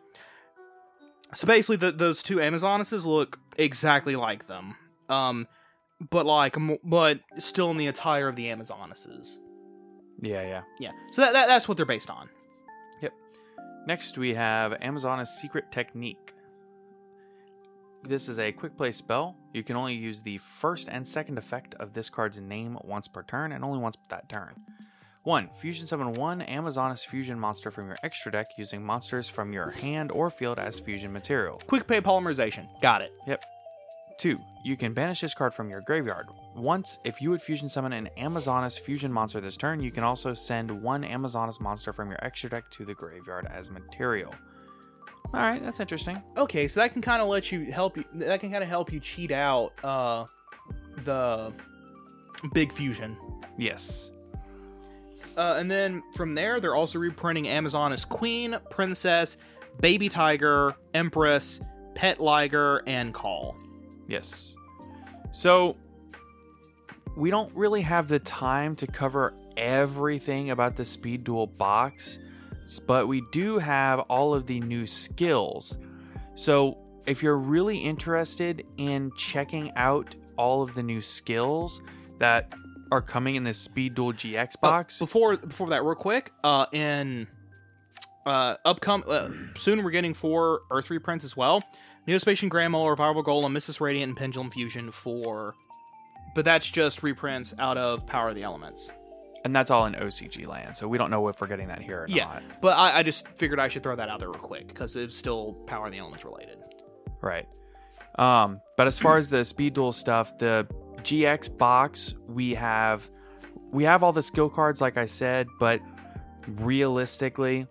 [1.35, 4.75] So basically, the, those two Amazonesses look exactly like them.
[5.09, 5.47] Um,
[6.11, 9.39] but like, but still in the attire of the Amazonesses.
[10.21, 10.63] Yeah, yeah.
[10.79, 10.93] Yeah.
[11.13, 12.29] So that, that that's what they're based on.
[13.01, 13.13] Yep.
[13.87, 16.35] Next, we have Amazoness Secret Technique.
[18.03, 19.37] This is a quick play spell.
[19.53, 23.23] You can only use the first and second effect of this card's name once per
[23.23, 24.55] turn, and only once that turn.
[25.25, 25.51] 1.
[25.61, 30.11] Fusion summon one Amazoness fusion monster from your extra deck using monsters from your hand
[30.13, 31.61] or field as fusion material.
[31.67, 32.67] Quick pay polymerization.
[32.81, 33.13] Got it.
[33.27, 33.45] Yep.
[34.19, 34.39] 2.
[34.65, 36.27] You can banish this card from your graveyard.
[36.55, 40.33] Once, if you would fusion summon an Amazoness fusion monster this turn, you can also
[40.33, 44.35] send one Amazoness monster from your extra deck to the graveyard as material.
[45.33, 46.23] Alright, that's interesting.
[46.37, 48.05] Okay, so that can kind of let you help you.
[48.15, 50.27] That can kind of help you cheat out uh
[51.05, 51.53] the
[52.53, 53.17] big fusion.
[53.57, 54.11] Yes.
[55.37, 59.37] Uh, and then from there, they're also reprinting Amazoness Queen, Princess,
[59.81, 61.61] Baby Tiger, Empress,
[61.95, 63.57] Pet Liger, and Call.
[64.09, 64.57] Yes.
[65.33, 65.77] So,
[67.17, 72.19] we don't really have the time to cover everything about the Speed Duel box,
[72.79, 75.77] but we do have all of the new skills.
[76.35, 81.83] So, if you're really interested in checking out all of the new skills
[82.19, 82.53] that
[82.93, 86.67] are coming in the Speed Duel GX Uh, box, before before that, real quick, uh,
[86.73, 87.27] in
[88.27, 91.65] uh, upcom uh, soon we're getting four Earth reprints as well.
[92.07, 93.81] Neo-Spacian Grand Mole, Revival Golem, Mrs.
[93.81, 95.55] Radiant, and Pendulum Fusion for,
[96.35, 98.91] but that's just reprints out of Power of the Elements.
[99.45, 102.01] And that's all in OCG land, so we don't know if we're getting that here
[102.03, 102.43] or Yeah, not.
[102.61, 105.17] but I, I just figured I should throw that out there real quick because it's
[105.17, 106.59] still Power of the Elements related.
[107.23, 107.47] Right.
[108.19, 110.67] Um, but as far as the speed duel stuff, the
[110.99, 113.09] GX box, we have
[113.73, 115.81] we have all the skill cards, like I said, but
[116.47, 117.67] realistically,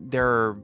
[0.00, 0.56] there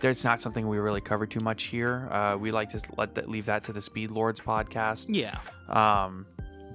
[0.00, 2.08] there's not something we really cover too much here.
[2.10, 5.06] Uh, we like to let that leave that to the Speed Lords podcast.
[5.08, 6.26] Yeah, Um,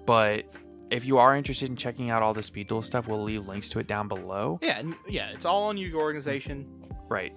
[0.06, 0.45] but
[0.90, 3.70] if you are interested in checking out all the speed duel stuff, we'll leave links
[3.70, 4.60] to it down below.
[4.62, 5.30] yeah, and- yeah.
[5.34, 6.68] It's all on you, organization.
[7.10, 7.34] Right.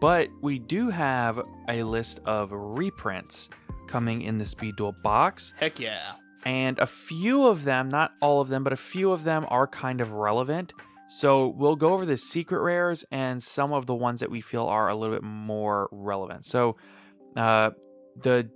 [0.00, 3.50] But we do have a list of reprints
[3.86, 6.12] coming in the Speed Duel box, Heck yeah.
[6.44, 9.66] and a few of them, not all of them, but a few of them are
[9.66, 10.72] kind of relevant.
[11.08, 14.64] So we'll go over the secret rares and some of the ones that we feel
[14.66, 16.44] are a little bit more relevant.
[16.46, 16.76] So
[17.36, 17.70] uh,
[18.16, 18.48] the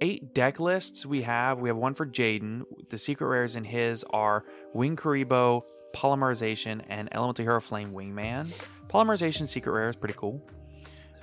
[0.00, 2.64] eight deck lists we have, we have one for Jaden.
[2.88, 5.62] The secret rares in his are Wing Kuriboh,
[5.94, 8.52] Polymerization, and Elemental Hero Flame Wingman.
[8.88, 10.42] Polymerization secret rare is pretty cool.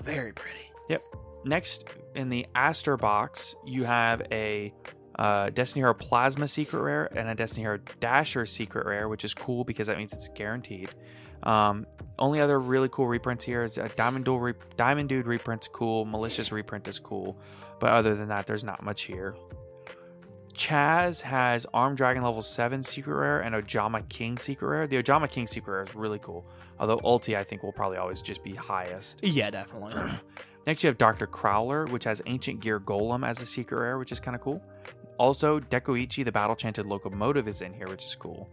[0.03, 0.71] Very pretty.
[0.89, 1.03] Yep.
[1.45, 4.73] Next, in the Aster box, you have a
[5.17, 9.33] uh, Destiny Hero Plasma secret rare and a Destiny Hero Dasher secret rare, which is
[9.33, 10.89] cool because that means it's guaranteed.
[11.43, 11.85] Um,
[12.19, 16.05] only other really cool reprints here is a Diamond Duel re- Diamond Dude reprint's cool,
[16.05, 17.37] Malicious reprint is cool,
[17.79, 19.35] but other than that, there's not much here.
[20.53, 24.87] Chaz has Arm Dragon level 7 secret rare and Ojama King secret rare.
[24.87, 26.45] The Ojama King secret rare is really cool,
[26.79, 29.23] although Ulti I think will probably always just be highest.
[29.23, 29.93] Yeah, definitely.
[30.65, 31.27] Next, you have Dr.
[31.27, 34.61] Crowler, which has Ancient Gear Golem as a secret rare, which is kind of cool.
[35.17, 38.49] Also, Dekoichi, the Battlechanted Locomotive, is in here, which is cool.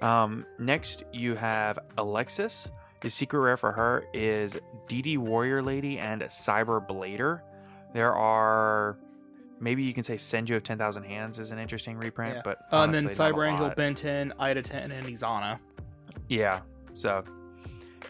[0.00, 2.70] Um, next, you have Alexis.
[3.00, 7.40] The secret rare for her is DD Warrior Lady and Cyber Blader.
[7.92, 8.96] There are,
[9.60, 12.42] maybe you can say Senju of 10,000 Hands is an interesting reprint, Yeah.
[12.44, 13.76] but Uh, and then honestly, not a Cyber Angel, lot.
[13.76, 15.58] Benten, Ida 10, and Izana.
[16.28, 16.60] Yeah.
[16.94, 17.24] So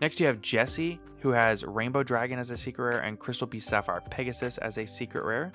[0.00, 3.68] next you have Jesse, who has Rainbow Dragon as a secret rare and Crystal Beast
[3.68, 5.52] Sapphire Pegasus as a secret rare.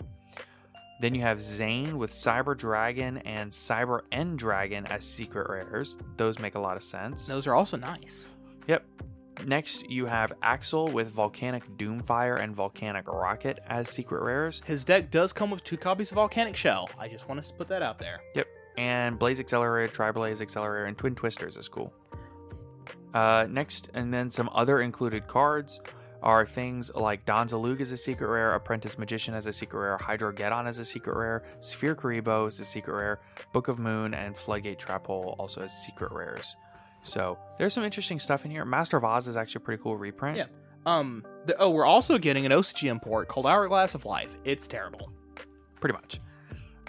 [0.99, 5.99] Then you have Zane with Cyber Dragon and Cyber End Dragon as secret rares.
[6.17, 7.27] Those make a lot of sense.
[7.27, 8.27] Those are also nice.
[9.45, 14.61] Next, you have Axel with Volcanic Doomfire and Volcanic Rocket as secret rares.
[14.65, 16.89] His deck does come with two copies of Volcanic Shell.
[16.97, 18.21] I just want to put that out there.
[18.35, 18.47] Yep.
[18.77, 21.93] And Blaze Accelerator, Tri-Blaze Accelerator, and Twin Twisters is cool.
[23.13, 25.81] Uh, next, and then some other included cards
[26.21, 30.67] are things like Donzalug as a secret rare, Apprentice Magician as a secret rare, Hydrogeddon
[30.67, 33.19] as a secret rare, Sphere Kuriboh as a secret rare,
[33.53, 36.55] Book of Moon, and Floodgate Trap Hole also as secret rares.
[37.03, 38.65] So there's some interesting stuff in here.
[38.65, 40.37] Master of Oz is actually a pretty cool reprint.
[40.37, 40.45] Yeah.
[40.85, 41.23] Um.
[41.45, 44.35] The, oh, we're also getting an OCG import called Hourglass of Life.
[44.43, 45.11] It's terrible.
[45.79, 46.19] pretty much.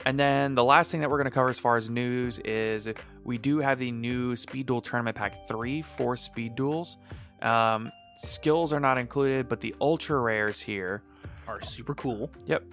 [0.07, 2.89] And then the last thing that we're going to cover as far as news is
[3.25, 6.97] we do have the new Speed Duel Tournament Pack 3 for Speed Duels.
[7.43, 11.03] Um, skills are not included, but the ultra rares here.
[11.47, 12.31] Are super cool.
[12.47, 12.65] Yep.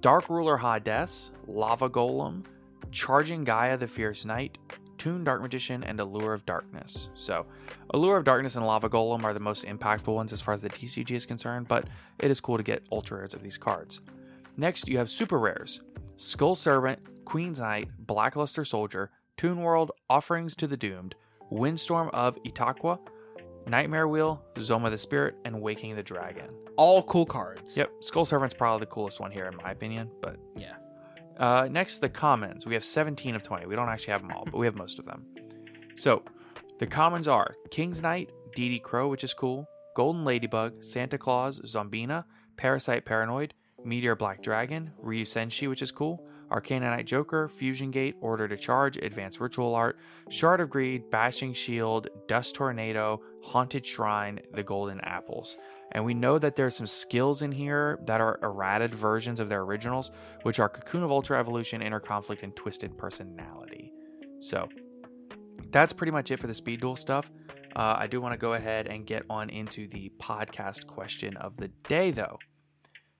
[0.00, 2.44] Dark Ruler Hades, Lava Golem,
[2.92, 4.56] Charging Gaia the Fierce Knight,
[5.00, 7.08] Toon Dark Magician, and Allure of Darkness.
[7.14, 7.46] So,
[7.94, 10.68] Allure of Darkness and Lava Golem are the most impactful ones as far as the
[10.68, 11.86] TCG is concerned, but
[12.18, 14.02] it is cool to get ultra rares of these cards.
[14.58, 15.80] Next, you have super rares
[16.18, 21.14] Skull Servant, Queen's Knight, Blackluster Soldier, Toon World, Offerings to the Doomed,
[21.48, 22.98] Windstorm of Etaqua,
[23.66, 26.50] Nightmare Wheel, Zoma the Spirit, and Waking the Dragon.
[26.76, 27.74] All cool cards.
[27.74, 30.74] Yep, Skull Servant's probably the coolest one here in my opinion, but Yeah.
[31.40, 32.66] Uh, next, the commons.
[32.66, 33.66] We have 17 of 20.
[33.66, 35.26] We don't actually have them all, but we have most of them.
[35.96, 36.22] So,
[36.78, 39.66] the commons are King's Knight, DD Crow, which is cool,
[39.96, 42.24] Golden Ladybug, Santa Claus, Zombina,
[42.56, 48.16] Parasite Paranoid, Meteor Black Dragon, Ryu Senshi, which is cool, Arcana Knight Joker, Fusion Gate,
[48.20, 49.98] Order to Charge, Advanced Ritual Art,
[50.28, 55.56] Shard of Greed, Bashing Shield, Dust Tornado, Haunted Shrine, the Golden Apples.
[55.92, 59.62] And we know that there's some skills in here that are errated versions of their
[59.62, 60.10] originals,
[60.42, 63.92] which are Cocoon of Ultra Evolution, Inner Conflict, and Twisted Personality.
[64.40, 64.68] So
[65.70, 67.30] that's pretty much it for the speed duel stuff.
[67.76, 71.56] Uh, I do want to go ahead and get on into the podcast question of
[71.56, 72.38] the day, though.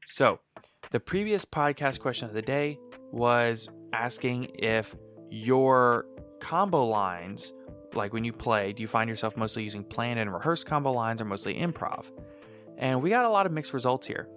[0.06, 0.40] So,
[0.90, 2.78] the previous podcast question of the day
[3.12, 4.96] was asking if
[5.30, 6.06] your
[6.40, 7.52] combo lines,
[7.94, 11.20] like when you play, do you find yourself mostly using planned and rehearsed combo lines
[11.20, 12.10] or mostly improv?
[12.78, 14.28] And we got a lot of mixed results here.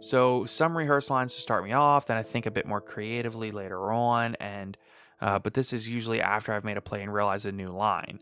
[0.00, 3.50] So some rehearsed lines to start me off, then I think a bit more creatively
[3.50, 4.76] later on, and
[5.20, 8.20] uh, but this is usually after I've made a play and realized a new line.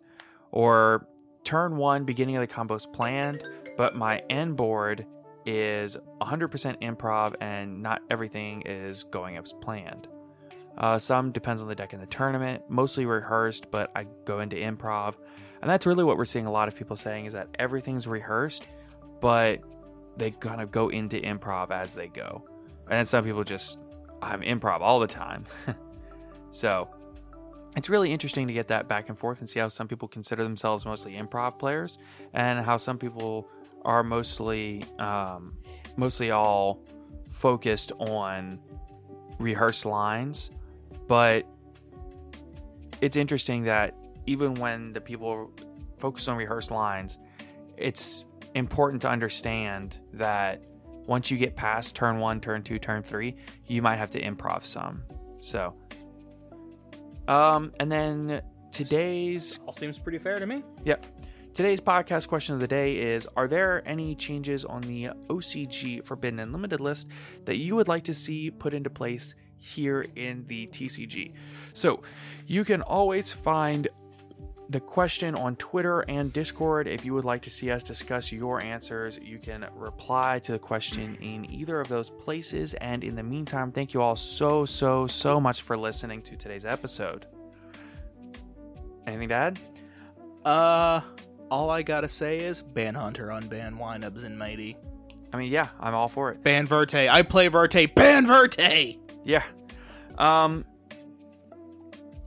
[0.50, 1.06] Or
[1.44, 3.42] turn one, beginning of the combo's planned,
[3.76, 5.04] but my end board
[5.46, 10.08] is 100% improv and not everything is going as planned.
[10.76, 14.56] Uh, some depends on the deck in the tournament, mostly rehearsed, but I go into
[14.56, 15.14] improv.
[15.62, 18.66] And that's really what we're seeing a lot of people saying is that everything's rehearsed,
[19.20, 19.60] but
[20.16, 22.44] they kind of go into improv as they go.
[22.84, 23.78] And then some people just
[24.22, 25.44] have improv all the time.
[26.50, 26.88] so
[27.76, 30.42] it's really interesting to get that back and forth and see how some people consider
[30.42, 31.98] themselves mostly improv players
[32.32, 33.48] and how some people
[33.86, 35.56] are mostly um,
[35.96, 36.82] mostly all
[37.30, 38.60] focused on
[39.38, 40.50] rehearsed lines
[41.06, 41.46] but
[43.00, 43.94] it's interesting that
[44.26, 45.52] even when the people
[45.98, 47.18] focus on rehearsed lines
[47.76, 48.24] it's
[48.54, 50.62] important to understand that
[51.06, 54.64] once you get past turn one turn two turn three you might have to improv
[54.64, 55.02] some
[55.40, 55.74] so
[57.28, 60.62] um, and then today's All seems pretty fair to me.
[60.84, 61.06] Yep.
[61.56, 66.38] Today's podcast question of the day is Are there any changes on the OCG Forbidden
[66.38, 67.08] and Limited list
[67.46, 71.32] that you would like to see put into place here in the TCG?
[71.72, 72.02] So
[72.46, 73.88] you can always find
[74.68, 76.86] the question on Twitter and Discord.
[76.86, 80.58] If you would like to see us discuss your answers, you can reply to the
[80.58, 82.74] question in either of those places.
[82.74, 86.66] And in the meantime, thank you all so, so, so much for listening to today's
[86.66, 87.24] episode.
[89.06, 89.58] Anything to add?
[90.44, 91.00] Uh,
[91.50, 94.76] all I gotta say is ban Hunter, unban Wind-Ups in Mighty.
[95.32, 96.42] I mean, yeah, I'm all for it.
[96.42, 96.94] Ban Verte.
[96.94, 97.94] I play Verte.
[97.94, 98.96] Ban Verte.
[99.24, 99.42] Yeah.
[100.18, 100.64] Um,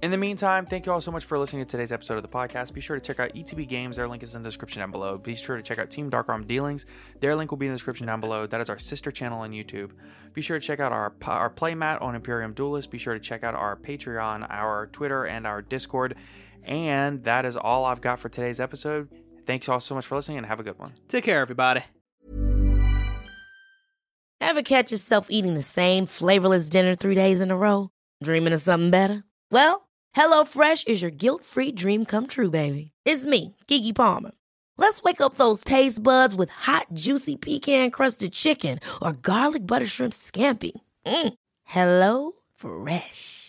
[0.02, 2.30] in the meantime, thank you all so much for listening to today's episode of the
[2.30, 2.74] podcast.
[2.74, 3.98] Be sure to check out ETB Games.
[3.98, 5.18] Their link is in the description down below.
[5.18, 6.86] Be sure to check out Team Dark Arm Dealings.
[7.20, 8.48] Their link will be in the description down below.
[8.48, 9.92] That is our sister channel on YouTube.
[10.34, 12.92] Be sure to check out our our playmat on Imperium Duelist.
[12.92, 16.16] Be sure to check out our Patreon, our Twitter, and our Discord.
[16.70, 19.10] And that is all I've got for today's episode.
[19.48, 20.94] Thank you all so much for listening and have a good one.
[21.08, 21.82] Take care, everybody.
[24.40, 27.90] Ever catch yourself eating the same flavorless dinner three days in a row?
[28.24, 29.24] Dreaming of something better?
[29.52, 32.92] Well, HelloFresh is your guilt free dream come true, baby.
[33.04, 34.32] It's me, Keke Palmer.
[34.78, 39.88] Let's wake up those taste buds with hot, juicy pecan crusted chicken or garlic butter
[39.88, 40.72] shrimp scampi.
[41.06, 41.34] Mm.
[41.64, 43.49] Hello Fresh.